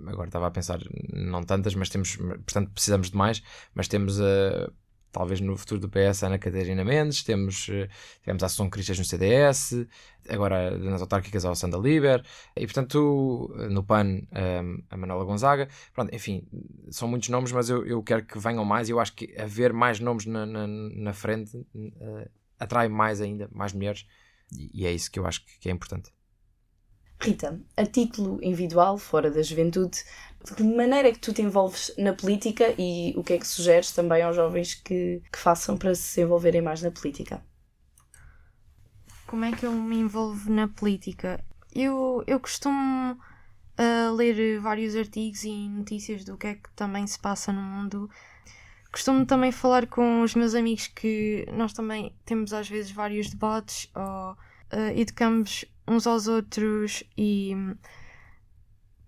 Agora 0.06 0.28
estava 0.28 0.46
a 0.46 0.50
pensar, 0.50 0.78
não 1.12 1.42
tantas, 1.42 1.74
mas 1.74 1.90
temos, 1.90 2.16
portanto, 2.16 2.70
precisamos 2.72 3.10
de 3.10 3.16
mais. 3.16 3.42
Mas 3.74 3.86
temos 3.86 4.18
uh, 4.18 4.72
talvez 5.12 5.40
no 5.40 5.56
futuro 5.56 5.80
do 5.80 5.88
PS, 5.88 6.22
Ana 6.22 6.38
Catarina 6.38 6.84
Mendes, 6.84 7.22
temos, 7.22 7.68
eh, 7.68 7.88
temos 8.22 8.42
a 8.42 8.46
Ação 8.46 8.68
Cristas 8.70 8.98
no 8.98 9.04
CDS, 9.04 9.86
agora 10.28 10.76
nas 10.78 11.00
autárquicas 11.00 11.44
a 11.44 11.54
Sanda 11.54 11.78
Liber, 11.78 12.22
e 12.56 12.66
portanto 12.66 13.52
no 13.70 13.82
PAN 13.82 14.22
ehm, 14.32 14.82
a 14.88 14.96
Manuela 14.96 15.24
Gonzaga, 15.24 15.68
pronto, 15.92 16.14
enfim, 16.14 16.46
são 16.90 17.08
muitos 17.08 17.28
nomes, 17.28 17.52
mas 17.52 17.68
eu, 17.68 17.84
eu 17.86 18.02
quero 18.02 18.24
que 18.24 18.38
venham 18.38 18.64
mais, 18.64 18.88
eu 18.88 19.00
acho 19.00 19.14
que 19.14 19.34
haver 19.38 19.72
mais 19.72 20.00
nomes 20.00 20.26
na, 20.26 20.46
na, 20.46 20.66
na 20.66 21.12
frente 21.12 21.56
uh, 21.56 22.30
atrai 22.58 22.88
mais 22.88 23.20
ainda, 23.20 23.48
mais 23.52 23.72
mulheres, 23.72 24.06
e, 24.52 24.82
e 24.82 24.86
é 24.86 24.92
isso 24.92 25.10
que 25.10 25.18
eu 25.18 25.26
acho 25.26 25.44
que 25.60 25.68
é 25.68 25.72
importante. 25.72 26.10
Rita, 27.22 27.60
a 27.76 27.84
título 27.84 28.38
individual, 28.42 28.96
fora 28.96 29.30
da 29.30 29.42
juventude, 29.42 30.02
de 30.42 30.54
que 30.54 30.62
maneira 30.62 31.08
é 31.08 31.12
que 31.12 31.18
tu 31.18 31.34
te 31.34 31.42
envolves 31.42 31.92
na 31.98 32.14
política 32.14 32.74
e 32.78 33.12
o 33.14 33.22
que 33.22 33.34
é 33.34 33.38
que 33.38 33.46
sugeres 33.46 33.92
também 33.92 34.22
aos 34.22 34.34
jovens 34.34 34.74
que, 34.74 35.22
que 35.30 35.38
façam 35.38 35.76
para 35.76 35.94
se 35.94 36.22
envolverem 36.22 36.62
mais 36.62 36.80
na 36.80 36.90
política? 36.90 37.44
Como 39.26 39.44
é 39.44 39.52
que 39.52 39.66
eu 39.66 39.72
me 39.72 39.96
envolvo 39.96 40.50
na 40.50 40.66
política? 40.66 41.44
Eu, 41.74 42.24
eu 42.26 42.40
costumo 42.40 43.12
uh, 43.12 44.14
ler 44.14 44.58
vários 44.58 44.96
artigos 44.96 45.44
e 45.44 45.68
notícias 45.68 46.24
do 46.24 46.38
que 46.38 46.46
é 46.46 46.54
que 46.54 46.70
também 46.74 47.06
se 47.06 47.18
passa 47.18 47.52
no 47.52 47.60
mundo. 47.60 48.08
Costumo 48.90 49.26
também 49.26 49.52
falar 49.52 49.86
com 49.86 50.22
os 50.22 50.34
meus 50.34 50.54
amigos 50.54 50.88
que 50.88 51.46
nós 51.52 51.74
também 51.74 52.14
temos 52.24 52.54
às 52.54 52.68
vezes 52.68 52.90
vários 52.90 53.28
debates 53.28 53.90
ou 53.94 54.32
uh, 54.32 54.98
educamos 54.98 55.66
uns 55.90 56.06
aos 56.06 56.28
outros 56.28 57.02
e 57.18 57.52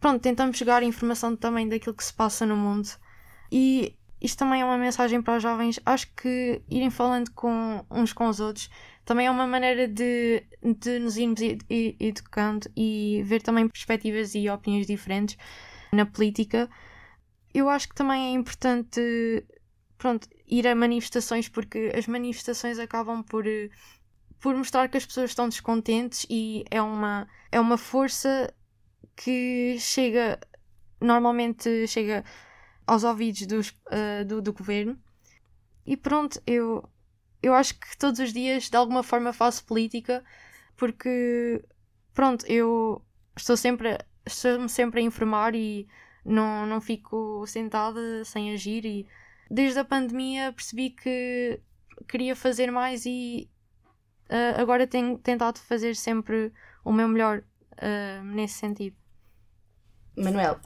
pronto, 0.01 0.21
tentamos 0.21 0.59
chegar 0.59 0.83
informação 0.83 1.37
também 1.37 1.69
daquilo 1.69 1.95
que 1.95 2.05
se 2.05 2.13
passa 2.13 2.45
no 2.45 2.57
mundo. 2.57 2.89
E 3.51 3.97
isto 4.21 4.39
também 4.39 4.63
é 4.63 4.65
uma 4.65 4.77
mensagem 4.77 5.23
para 5.23 5.37
os 5.37 5.43
jovens. 5.43 5.79
Acho 5.87 6.13
que 6.15 6.61
irem 6.69 6.91
falando 6.91 7.31
com 7.31 7.85
uns 7.91 8.13
com 8.13 8.29
os 8.29 8.41
outros 8.41 8.69
também 9.05 9.27
é 9.27 9.31
uma 9.31 9.47
maneira 9.47 9.87
de, 9.89 10.45
de 10.63 10.99
nos 10.99 11.17
irmos 11.17 11.41
educando 11.71 12.69
e 12.77 13.23
ver 13.25 13.43
também 13.43 13.69
perspectivas 13.69 14.35
e 14.35 14.49
opiniões 14.49 14.87
diferentes 14.87 15.37
na 15.93 16.07
política. 16.07 16.69
Eu 17.55 17.69
acho 17.69 17.89
que 17.89 17.95
também 17.95 18.29
é 18.29 18.31
importante 18.33 19.01
pronto, 19.99 20.29
ir 20.49 20.67
a 20.67 20.75
manifestações 20.75 21.49
porque 21.49 21.93
as 21.97 22.07
manifestações 22.09 22.79
acabam 22.79 23.23
por 23.23 23.45
por 24.43 24.57
mostrar 24.57 24.89
que 24.89 24.97
as 24.97 25.07
pessoas 25.07 25.31
estão 25.31 25.49
descontentes 25.49 26.27
e 26.29 26.65
é 26.69 26.83
uma, 26.83 27.29
é 27.53 27.61
uma 27.61 27.79
força 27.79 28.53
que 29.15 29.77
chega, 29.79 30.41
normalmente 31.01 31.87
chega 31.87 32.25
aos 32.85 33.05
ouvidos 33.05 33.47
dos, 33.47 33.71
uh, 33.71 34.25
do, 34.27 34.43
do 34.43 34.53
governo. 34.53 34.99
E 35.87 35.97
pronto, 35.97 36.43
eu, 36.45 36.83
eu 37.41 37.55
acho 37.55 37.79
que 37.79 37.97
todos 37.97 38.19
os 38.19 38.33
dias 38.33 38.69
de 38.69 38.77
alguma 38.77 39.05
forma 39.05 39.33
faço 39.33 39.65
política 39.65 40.25
porque 40.77 41.65
pronto, 42.13 42.45
eu 42.47 43.01
estou 43.37 43.57
sempre, 43.57 43.97
estou 44.27 44.69
sempre 44.69 45.01
a 45.01 45.05
informar 45.05 45.55
e 45.55 45.87
não, 46.25 46.67
não 46.67 46.81
fico 46.81 47.47
sentada 47.47 48.25
sem 48.25 48.53
agir 48.53 48.85
e 48.85 49.07
desde 49.49 49.79
a 49.79 49.85
pandemia 49.85 50.53
percebi 50.53 50.91
que 50.91 51.61
queria 52.09 52.35
fazer 52.35 52.73
mais 52.73 53.07
e 53.07 53.49
uh, 54.33 54.61
agora 54.61 54.87
tenho 54.87 55.19
tentado 55.19 55.59
fazer 55.61 55.95
sempre 55.95 56.53
o 56.85 56.93
meu 56.93 57.07
melhor 57.07 57.43
uh, 57.75 58.25
nesse 58.25 58.55
sentido. 58.55 58.97
Manuel, 60.17 60.59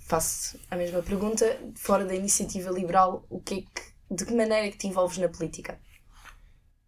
faço 0.00 0.58
a 0.70 0.76
mesma 0.76 1.02
pergunta. 1.02 1.58
Fora 1.76 2.04
da 2.04 2.14
iniciativa 2.14 2.70
liberal, 2.70 3.24
o 3.30 3.40
que 3.40 3.54
é 3.54 3.60
que, 3.62 4.14
de 4.14 4.24
que 4.26 4.34
maneira 4.34 4.66
é 4.66 4.70
que 4.70 4.78
te 4.78 4.86
envolves 4.86 5.18
na 5.18 5.28
política? 5.28 5.78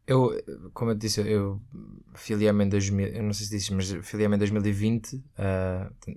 Eu, 0.06 0.38
como 0.74 0.90
eu 0.90 0.94
disse, 0.94 1.20
eu 1.22 1.62
filiei-me 2.14 2.64
em 2.64 2.68
2000, 2.68 3.06
eu 3.06 3.22
não 3.22 3.32
sei 3.32 3.46
se 3.46 3.56
disse, 3.56 3.72
mas 3.72 3.90
filiei-me 4.02 4.36
em 4.36 4.38
2020, 4.38 5.14
uh, 5.14 5.22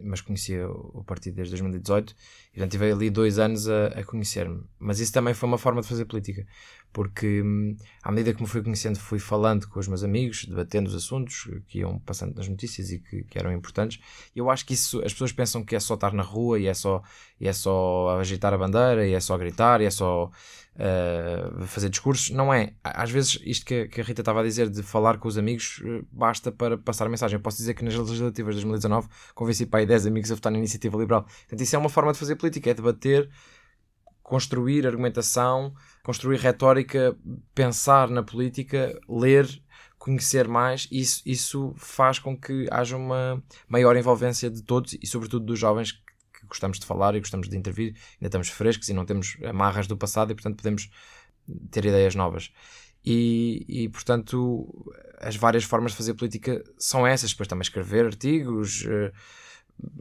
mas 0.03 0.19
conhecia 0.19 0.69
o 0.69 1.05
partido 1.05 1.35
desde 1.35 1.51
2018 1.51 2.13
e 2.53 2.59
já 2.59 2.67
tive 2.67 2.91
ali 2.91 3.09
dois 3.09 3.39
anos 3.39 3.69
a, 3.69 3.87
a 3.87 4.03
conhecer-me. 4.03 4.61
Mas 4.77 4.99
isso 4.99 5.13
também 5.13 5.33
foi 5.33 5.47
uma 5.47 5.57
forma 5.57 5.81
de 5.81 5.87
fazer 5.87 6.03
política, 6.03 6.45
porque 6.91 7.41
hum, 7.41 7.75
à 8.01 8.11
medida 8.11 8.33
que 8.33 8.41
me 8.41 8.47
fui 8.47 8.63
conhecendo, 8.63 8.99
fui 8.99 9.19
falando 9.19 9.67
com 9.67 9.79
os 9.79 9.87
meus 9.87 10.03
amigos, 10.03 10.45
debatendo 10.45 10.89
os 10.89 10.95
assuntos 10.95 11.49
que 11.67 11.79
iam 11.79 11.99
passando 11.99 12.35
nas 12.35 12.47
notícias 12.47 12.91
e 12.91 12.99
que, 12.99 13.23
que 13.23 13.37
eram 13.37 13.51
importantes. 13.51 13.99
E 14.35 14.39
eu 14.39 14.49
acho 14.49 14.65
que 14.65 14.73
isso, 14.73 14.99
as 15.05 15.13
pessoas 15.13 15.31
pensam 15.31 15.63
que 15.63 15.75
é 15.75 15.79
só 15.79 15.93
estar 15.93 16.13
na 16.13 16.23
rua 16.23 16.59
e 16.59 16.67
é 16.67 16.73
só, 16.73 17.03
e 17.39 17.47
é 17.47 17.53
só 17.53 18.17
agitar 18.19 18.53
a 18.53 18.57
bandeira 18.57 19.05
e 19.07 19.13
é 19.13 19.19
só 19.19 19.37
gritar 19.37 19.81
e 19.81 19.85
é 19.85 19.91
só 19.91 20.31
uh, 20.77 21.65
fazer 21.65 21.89
discursos. 21.89 22.29
Não 22.29 22.53
é. 22.53 22.73
Às 22.83 23.11
vezes, 23.11 23.39
isto 23.43 23.65
que, 23.65 23.87
que 23.87 24.01
a 24.01 24.03
Rita 24.03 24.21
estava 24.21 24.41
a 24.41 24.43
dizer 24.43 24.69
de 24.69 24.83
falar 24.83 25.17
com 25.17 25.27
os 25.27 25.37
amigos 25.37 25.81
eh, 25.83 26.01
basta 26.11 26.51
para 26.51 26.77
passar 26.77 27.05
a 27.05 27.09
mensagem. 27.09 27.35
Eu 27.35 27.41
posso 27.41 27.57
dizer 27.57 27.73
que 27.73 27.83
nas 27.83 27.95
legislativas 27.95 28.55
de 28.55 28.61
2019 28.61 29.07
convenci 29.33 29.65
para 29.65 29.79
aí 29.79 29.85
10 29.85 30.07
amigos 30.07 30.31
a 30.31 30.35
votar 30.35 30.51
na 30.51 30.57
iniciativa 30.57 30.97
liberal. 30.97 31.23
Portanto, 31.23 31.61
isso 31.61 31.75
é 31.75 31.79
uma 31.79 31.89
forma 31.89 32.13
de 32.13 32.19
fazer 32.19 32.35
política, 32.35 32.69
é 32.69 32.73
debater, 32.73 33.29
construir 34.23 34.85
argumentação, 34.85 35.73
construir 36.07 36.39
retórica, 36.39 37.17
pensar 37.53 38.09
na 38.09 38.23
política, 38.23 38.97
ler, 39.09 39.45
conhecer 39.97 40.47
mais. 40.47 40.87
Isso, 40.89 41.21
isso 41.25 41.73
faz 41.75 42.17
com 42.17 42.39
que 42.39 42.65
haja 42.71 42.95
uma 42.95 43.43
maior 43.67 43.93
envolvência 43.97 44.49
de 44.49 44.63
todos 44.63 44.93
e, 44.93 45.05
sobretudo, 45.05 45.45
dos 45.45 45.59
jovens 45.59 46.01
gostamos 46.47 46.79
de 46.79 46.85
falar 46.85 47.13
e 47.13 47.19
gostamos 47.19 47.49
de 47.49 47.57
intervir, 47.57 47.87
ainda 48.13 48.27
estamos 48.27 48.47
frescos 48.47 48.87
e 48.87 48.93
não 48.93 49.05
temos 49.05 49.35
amarras 49.43 49.85
do 49.85 49.97
passado 49.97 50.31
e, 50.31 50.33
portanto, 50.33 50.55
podemos 50.55 50.89
ter 51.69 51.83
ideias 51.83 52.15
novas. 52.15 52.53
E, 53.05 53.65
e, 53.67 53.89
portanto, 53.89 54.89
as 55.19 55.35
várias 55.35 55.65
formas 55.65 55.91
de 55.91 55.97
fazer 55.97 56.13
política 56.13 56.63
são 56.77 57.05
essas. 57.05 57.31
Depois 57.31 57.49
também 57.49 57.63
escrever 57.63 58.05
artigos, 58.05 58.85
uh, 58.85 59.11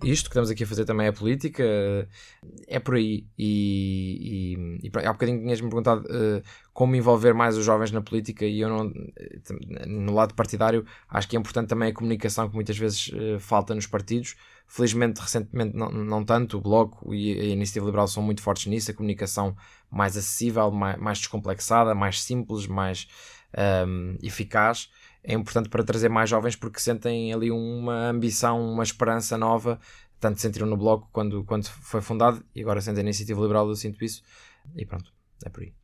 isto 0.05 0.25
que 0.25 0.31
estamos 0.31 0.51
aqui 0.51 0.65
a 0.65 0.67
fazer 0.67 0.85
também 0.85 1.07
é 1.07 1.13
política, 1.13 1.63
uh, 1.63 2.49
é 2.67 2.79
por 2.79 2.95
aí. 2.95 3.27
E, 3.39 4.79
e, 4.83 4.89
e 4.89 5.07
há 5.07 5.13
bocadinho 5.13 5.41
tinhas-me 5.41 5.69
perguntado 5.69 6.03
uh, 6.03 6.43
como 6.73 6.97
envolver 6.97 7.35
mais 7.35 7.57
os 7.57 7.65
jovens 7.65 7.91
na 7.91 8.01
política 8.01 8.45
e 8.45 8.61
eu 8.61 8.69
não, 8.69 8.93
no 9.87 10.15
lado 10.15 10.35
partidário, 10.35 10.85
acho 11.09 11.29
que 11.29 11.37
é 11.37 11.39
importante 11.39 11.69
também 11.69 11.91
a 11.91 11.95
comunicação 11.95 12.49
que 12.49 12.55
muitas 12.55 12.77
vezes 12.77 13.11
falta 13.41 13.75
nos 13.75 13.87
partidos 13.87 14.37
Felizmente, 14.69 15.21
recentemente, 15.21 15.77
não, 15.77 15.89
não 15.91 16.25
tanto, 16.25 16.59
o 16.59 16.61
Bloco 16.61 17.15
e 17.15 17.39
a 17.39 17.45
Iniciativa 17.45 17.87
Liberal 17.87 18.09
são 18.09 18.21
muito 18.21 18.43
fortes 18.43 18.67
nisso, 18.67 18.91
a 18.91 18.95
comunicação 18.95 19.57
mais 19.89 20.17
acessível, 20.17 20.73
mais, 20.73 20.99
mais 20.99 21.19
descomplexada, 21.19 21.95
mais 21.95 22.21
simples, 22.21 22.67
mais 22.67 23.07
um, 23.87 24.17
eficaz. 24.21 24.91
É 25.27 25.35
importante 25.35 25.69
para 25.69 25.83
trazer 25.83 26.09
mais 26.09 26.31
jovens 26.31 26.55
porque 26.55 26.79
sentem 26.79 27.33
ali 27.33 27.51
uma 27.51 28.09
ambição, 28.09 28.73
uma 28.73 28.85
esperança 28.85 29.37
nova. 29.37 29.81
Tanto 30.21 30.41
sentiram 30.41 30.67
no 30.67 30.77
Bloco 30.77 31.09
quando, 31.13 31.45
quando 31.45 31.67
foi 31.67 32.01
fundado 32.01 32.43
e 32.55 32.63
agora 32.63 32.81
sentem 32.81 33.01
a 33.01 33.03
Iniciativa 33.03 33.41
Liberal, 33.41 33.69
eu 33.69 33.75
sinto 33.75 34.05
isso. 34.05 34.23
E 34.77 34.87
pronto, 34.87 35.13
é 35.45 35.51
por 35.51 35.63
aí. 35.63 35.75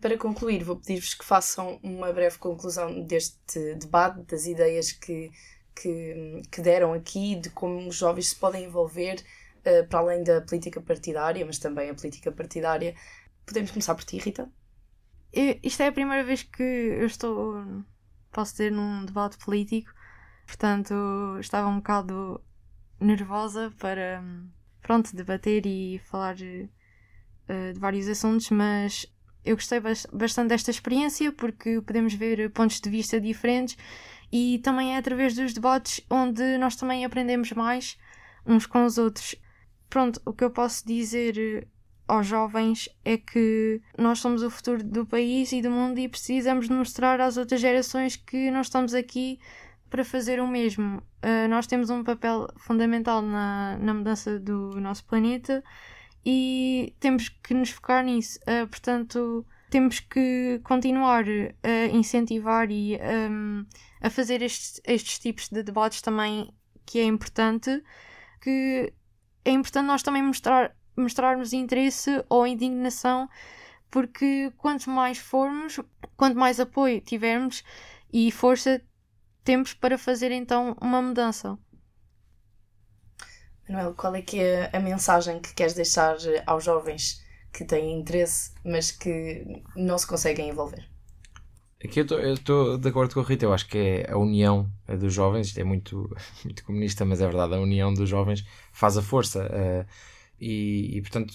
Para 0.00 0.18
concluir, 0.18 0.62
vou 0.62 0.76
pedir-vos 0.76 1.14
que 1.14 1.24
façam 1.24 1.80
uma 1.82 2.12
breve 2.12 2.36
conclusão 2.38 3.02
deste 3.02 3.74
debate, 3.76 4.22
das 4.24 4.44
ideias 4.46 4.92
que 4.92 5.30
que, 5.76 6.42
que 6.50 6.62
deram 6.62 6.94
aqui 6.94 7.36
de 7.36 7.50
como 7.50 7.86
os 7.86 7.96
jovens 7.96 8.28
se 8.28 8.36
podem 8.36 8.64
envolver 8.64 9.22
uh, 9.60 9.86
para 9.88 9.98
além 9.98 10.24
da 10.24 10.40
política 10.40 10.80
partidária, 10.80 11.44
mas 11.44 11.58
também 11.58 11.90
a 11.90 11.94
política 11.94 12.32
partidária. 12.32 12.94
Podemos 13.44 13.70
começar 13.70 13.94
por 13.94 14.04
ti, 14.04 14.18
Rita? 14.18 14.50
Eu, 15.32 15.60
isto 15.62 15.82
é 15.82 15.88
a 15.88 15.92
primeira 15.92 16.24
vez 16.24 16.42
que 16.42 16.62
eu 16.62 17.06
estou, 17.06 17.62
posso 18.36 18.52
dizer, 18.52 18.70
num 18.70 19.04
debate 19.06 19.38
político, 19.38 19.90
portanto 20.46 20.94
estava 21.40 21.68
um 21.68 21.76
bocado 21.76 22.38
nervosa 23.00 23.72
para, 23.78 24.22
pronto, 24.82 25.16
debater 25.16 25.64
e 25.66 25.98
falar 26.10 26.34
uh, 26.34 27.72
de 27.72 27.80
vários 27.80 28.06
assuntos, 28.08 28.50
mas 28.50 29.06
eu 29.42 29.56
gostei 29.56 29.80
bastante 30.12 30.48
desta 30.48 30.70
experiência 30.70 31.32
porque 31.32 31.80
podemos 31.80 32.12
ver 32.12 32.50
pontos 32.50 32.78
de 32.78 32.90
vista 32.90 33.18
diferentes 33.18 33.76
e 34.30 34.58
também 34.58 34.94
é 34.94 34.98
através 34.98 35.34
dos 35.34 35.54
debates 35.54 36.04
onde 36.10 36.58
nós 36.58 36.76
também 36.76 37.04
aprendemos 37.06 37.52
mais 37.52 37.96
uns 38.44 38.66
com 38.66 38.84
os 38.84 38.98
outros. 38.98 39.34
Pronto, 39.88 40.20
o 40.26 40.32
que 40.32 40.44
eu 40.44 40.50
posso 40.50 40.86
dizer 40.86 41.38
eh, 41.38 41.66
aos 42.08 42.26
jovens 42.26 42.88
é 43.04 43.16
que 43.16 43.80
nós 43.98 44.18
somos 44.18 44.42
o 44.42 44.50
futuro 44.50 44.82
do 44.82 45.04
país 45.04 45.52
e 45.52 45.60
do 45.60 45.70
mundo 45.70 45.98
e 45.98 46.08
precisamos 46.08 46.68
mostrar 46.68 47.20
às 47.20 47.36
outras 47.36 47.60
gerações 47.60 48.16
que 48.16 48.50
nós 48.50 48.66
estamos 48.66 48.94
aqui 48.94 49.38
para 49.90 50.04
fazer 50.04 50.40
o 50.40 50.46
mesmo. 50.46 50.98
Uh, 51.24 51.48
nós 51.48 51.66
temos 51.66 51.90
um 51.90 52.04
papel 52.04 52.46
fundamental 52.58 53.22
na, 53.22 53.76
na 53.78 53.94
mudança 53.94 54.38
do 54.38 54.80
nosso 54.80 55.04
planeta 55.04 55.62
e 56.24 56.94
temos 57.00 57.28
que 57.28 57.54
nos 57.54 57.70
focar 57.70 58.04
nisso. 58.04 58.38
Uh, 58.42 58.66
portanto, 58.68 59.46
temos 59.70 60.00
que 60.00 60.60
continuar 60.62 61.24
a 61.62 61.86
incentivar 61.92 62.70
e 62.70 62.98
um, 63.30 63.64
a 64.00 64.10
fazer 64.10 64.42
estes, 64.42 64.80
estes 64.84 65.18
tipos 65.18 65.48
de 65.48 65.62
debates 65.62 66.00
também, 66.00 66.52
que 66.84 67.00
é 67.00 67.04
importante, 67.04 67.82
que 68.40 68.92
é 69.44 69.50
importante 69.50 69.86
nós 69.86 70.02
também 70.02 70.22
mostrar, 70.22 70.75
mostrarmos 70.96 71.52
interesse 71.52 72.24
ou 72.28 72.46
indignação, 72.46 73.28
porque 73.90 74.52
quanto 74.56 74.90
mais 74.90 75.18
formos, 75.18 75.78
quanto 76.16 76.38
mais 76.38 76.58
apoio 76.58 77.00
tivermos 77.00 77.62
e 78.12 78.30
força 78.30 78.80
temos 79.44 79.72
para 79.74 79.96
fazer 79.96 80.32
então 80.32 80.76
uma 80.80 81.00
mudança. 81.00 81.58
Manuel, 83.68 83.94
qual 83.94 84.14
é 84.14 84.22
que 84.22 84.40
é 84.40 84.70
a 84.72 84.80
mensagem 84.80 85.40
que 85.40 85.54
queres 85.54 85.74
deixar 85.74 86.16
aos 86.46 86.64
jovens 86.64 87.24
que 87.52 87.64
têm 87.64 87.98
interesse, 87.98 88.52
mas 88.64 88.90
que 88.90 89.62
não 89.74 89.98
se 89.98 90.06
conseguem 90.06 90.48
envolver? 90.48 90.88
Aqui 91.84 92.00
eu 92.00 92.32
estou 92.32 92.78
de 92.78 92.88
acordo 92.88 93.14
com 93.14 93.20
a 93.20 93.22
Rita, 93.22 93.44
eu 93.44 93.52
acho 93.52 93.68
que 93.68 93.78
é 93.78 94.10
a 94.10 94.16
união 94.16 94.70
dos 94.98 95.12
jovens, 95.12 95.48
isto 95.48 95.60
é 95.60 95.64
muito, 95.64 96.08
muito 96.44 96.64
comunista, 96.64 97.04
mas 97.04 97.20
é 97.20 97.26
verdade, 97.26 97.54
a 97.54 97.60
união 97.60 97.92
dos 97.92 98.08
jovens 98.08 98.44
faz 98.72 98.96
a 98.96 99.02
força. 99.02 99.46
Uh, 99.46 99.86
e, 100.40 100.96
e, 100.96 101.00
portanto, 101.00 101.34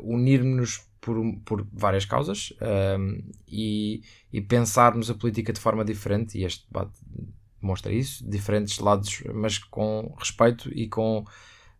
unir-nos 0.00 0.86
por, 1.00 1.16
por 1.44 1.66
várias 1.72 2.04
causas 2.04 2.52
uh, 2.60 3.32
e, 3.48 4.02
e 4.32 4.40
pensarmos 4.40 5.10
a 5.10 5.14
política 5.14 5.52
de 5.52 5.60
forma 5.60 5.84
diferente, 5.84 6.38
e 6.38 6.44
este 6.44 6.66
debate 6.66 6.98
mostra 7.60 7.92
isso, 7.92 8.28
diferentes 8.28 8.78
lados, 8.78 9.22
mas 9.34 9.58
com 9.58 10.14
respeito 10.18 10.70
e 10.72 10.88
com 10.88 11.24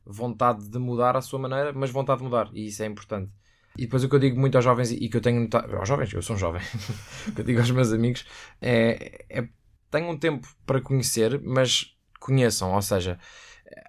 vontade 0.04 0.68
de 0.68 0.78
mudar 0.78 1.16
a 1.16 1.20
sua 1.20 1.38
maneira, 1.38 1.72
mas 1.72 1.90
vontade 1.90 2.18
de 2.18 2.24
mudar, 2.24 2.50
e 2.52 2.66
isso 2.66 2.82
é 2.82 2.86
importante. 2.86 3.30
E 3.76 3.82
depois 3.82 4.02
o 4.02 4.08
que 4.08 4.14
eu 4.14 4.18
digo 4.18 4.38
muito 4.38 4.56
aos 4.56 4.64
jovens 4.64 4.90
e 4.90 5.08
que 5.08 5.16
eu 5.16 5.20
tenho 5.20 5.40
notado, 5.40 5.74
aos 5.76 5.88
jovens, 5.88 6.12
eu 6.12 6.22
sou 6.22 6.36
um 6.36 6.38
jovem, 6.38 6.62
o 7.28 7.32
que 7.32 7.40
eu 7.40 7.44
digo 7.44 7.60
aos 7.60 7.70
meus 7.70 7.92
amigos 7.92 8.26
é, 8.60 9.24
é 9.28 9.48
tenham 9.90 10.10
um 10.10 10.18
tempo 10.18 10.48
para 10.66 10.80
conhecer, 10.80 11.40
mas 11.42 11.96
conheçam, 12.18 12.72
ou 12.74 12.82
seja, 12.82 13.18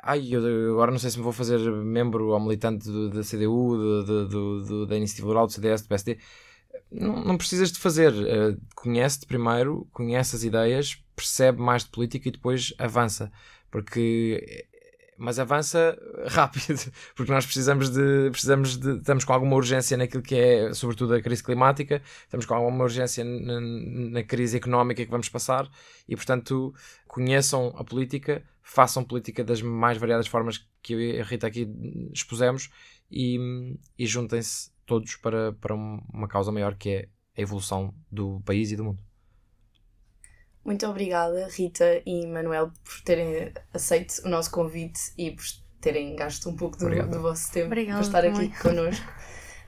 ai, 0.01 0.27
eu 0.31 0.73
agora 0.73 0.91
não 0.91 0.99
sei 0.99 1.09
se 1.09 1.17
me 1.17 1.23
vou 1.23 1.33
fazer 1.33 1.59
membro 1.59 2.29
ou 2.29 2.39
militante 2.39 2.89
da 3.09 3.21
CDU, 3.23 3.77
do, 3.77 4.27
do, 4.27 4.63
do, 4.63 4.85
da 4.85 4.97
Iniciativa 4.97 5.27
Liberal, 5.27 5.47
do 5.47 5.53
CDS, 5.53 5.81
do 5.81 5.87
PSD. 5.87 6.17
Não, 6.91 7.23
não 7.23 7.37
precisas 7.37 7.71
de 7.71 7.79
fazer. 7.79 8.11
Uh, 8.13 8.59
conhece-te 8.75 9.25
primeiro, 9.25 9.87
conhece 9.91 10.35
as 10.35 10.43
ideias, 10.43 11.01
percebe 11.15 11.61
mais 11.61 11.83
de 11.83 11.89
política 11.89 12.27
e 12.29 12.31
depois 12.31 12.73
avança. 12.77 13.31
Porque 13.69 14.65
mas 15.17 15.39
avança 15.39 15.97
rápido, 16.27 16.91
porque 17.15 17.31
nós 17.31 17.45
precisamos 17.45 17.89
de, 17.89 18.29
precisamos 18.31 18.77
de, 18.77 18.97
estamos 18.97 19.23
com 19.23 19.33
alguma 19.33 19.55
urgência 19.55 19.95
naquilo 19.97 20.23
que 20.23 20.35
é, 20.35 20.73
sobretudo, 20.73 21.13
a 21.13 21.21
crise 21.21 21.43
climática, 21.43 22.01
estamos 22.23 22.45
com 22.45 22.53
alguma 22.53 22.83
urgência 22.83 23.23
na, 23.23 24.23
crise 24.23 24.57
económica 24.57 25.03
que 25.03 25.11
vamos 25.11 25.29
passar 25.29 25.69
e, 26.07 26.15
portanto, 26.15 26.73
conheçam 27.07 27.73
a 27.77 27.83
política, 27.83 28.43
façam 28.61 29.03
política 29.03 29.43
das 29.43 29.61
mais 29.61 29.97
variadas 29.97 30.27
formas 30.27 30.65
que 30.81 30.93
eu 30.93 31.01
e 31.01 31.19
a 31.19 31.23
Rita 31.23 31.47
aqui 31.47 31.67
expusemos 32.13 32.69
e, 33.11 33.37
e 33.97 34.05
juntem-se 34.05 34.71
todos 34.85 35.15
para, 35.17 35.53
para 35.53 35.75
uma 35.75 36.27
causa 36.27 36.51
maior 36.51 36.75
que 36.75 36.89
é 36.89 37.09
a 37.37 37.41
evolução 37.41 37.93
do 38.11 38.41
país 38.41 38.71
e 38.71 38.75
do 38.75 38.83
mundo. 38.83 39.10
Muito 40.63 40.85
obrigada, 40.85 41.47
Rita 41.47 42.01
e 42.05 42.27
Manuel, 42.27 42.71
por 42.83 43.01
terem 43.03 43.51
aceito 43.73 44.21
o 44.23 44.29
nosso 44.29 44.51
convite 44.51 45.11
e 45.17 45.31
por 45.31 45.43
terem 45.81 46.15
gasto 46.15 46.47
um 46.49 46.55
pouco 46.55 46.77
do, 46.77 46.87
do 47.07 47.21
vosso 47.21 47.51
tempo 47.51 47.67
Obrigada 47.67 47.97
para 47.97 48.07
estar 48.07 48.21
também. 48.21 48.49
aqui 48.49 48.61
connosco. 48.61 49.05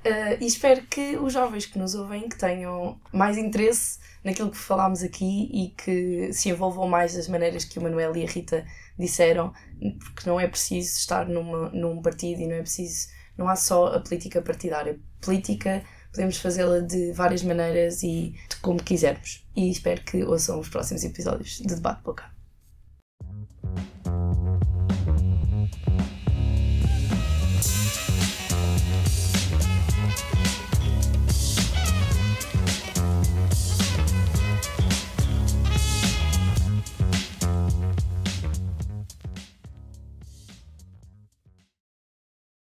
Uh, 0.05 0.37
e 0.39 0.45
espero 0.45 0.83
que 0.83 1.17
os 1.17 1.33
jovens 1.33 1.65
que 1.65 1.79
nos 1.79 1.95
ouvem 1.95 2.29
que 2.29 2.37
tenham 2.37 2.99
mais 3.11 3.37
interesse 3.37 3.97
naquilo 4.23 4.51
que 4.51 4.57
falámos 4.57 5.01
aqui 5.01 5.49
e 5.51 5.69
que 5.69 6.31
se 6.31 6.49
envolvam 6.49 6.87
mais 6.87 7.15
das 7.15 7.27
maneiras 7.27 7.65
que 7.65 7.79
o 7.79 7.81
Manuel 7.81 8.15
e 8.15 8.23
a 8.23 8.29
Rita 8.29 8.65
disseram, 8.97 9.51
porque 9.99 10.29
não 10.29 10.39
é 10.39 10.47
preciso 10.47 10.97
estar 10.99 11.27
numa, 11.27 11.69
num 11.69 12.01
partido 12.01 12.41
e 12.41 12.47
não 12.47 12.55
é 12.55 12.61
preciso, 12.61 13.07
não 13.35 13.49
há 13.49 13.55
só 13.55 13.87
a 13.87 13.99
política 13.99 14.41
partidária. 14.41 14.99
Política 15.19 15.83
podemos 16.13 16.37
fazê-la 16.37 16.79
de 16.79 17.11
várias 17.11 17.43
maneiras 17.43 18.03
e 18.03 18.35
de 18.47 18.55
como 18.61 18.81
quisermos. 18.81 19.43
E 19.55 19.69
espero 19.69 20.01
que 20.03 20.23
ouçam 20.23 20.59
os 20.59 20.69
próximos 20.69 21.03
episódios 21.03 21.57
de 21.57 21.75
Debate 21.75 22.03
Boca. 22.03 22.32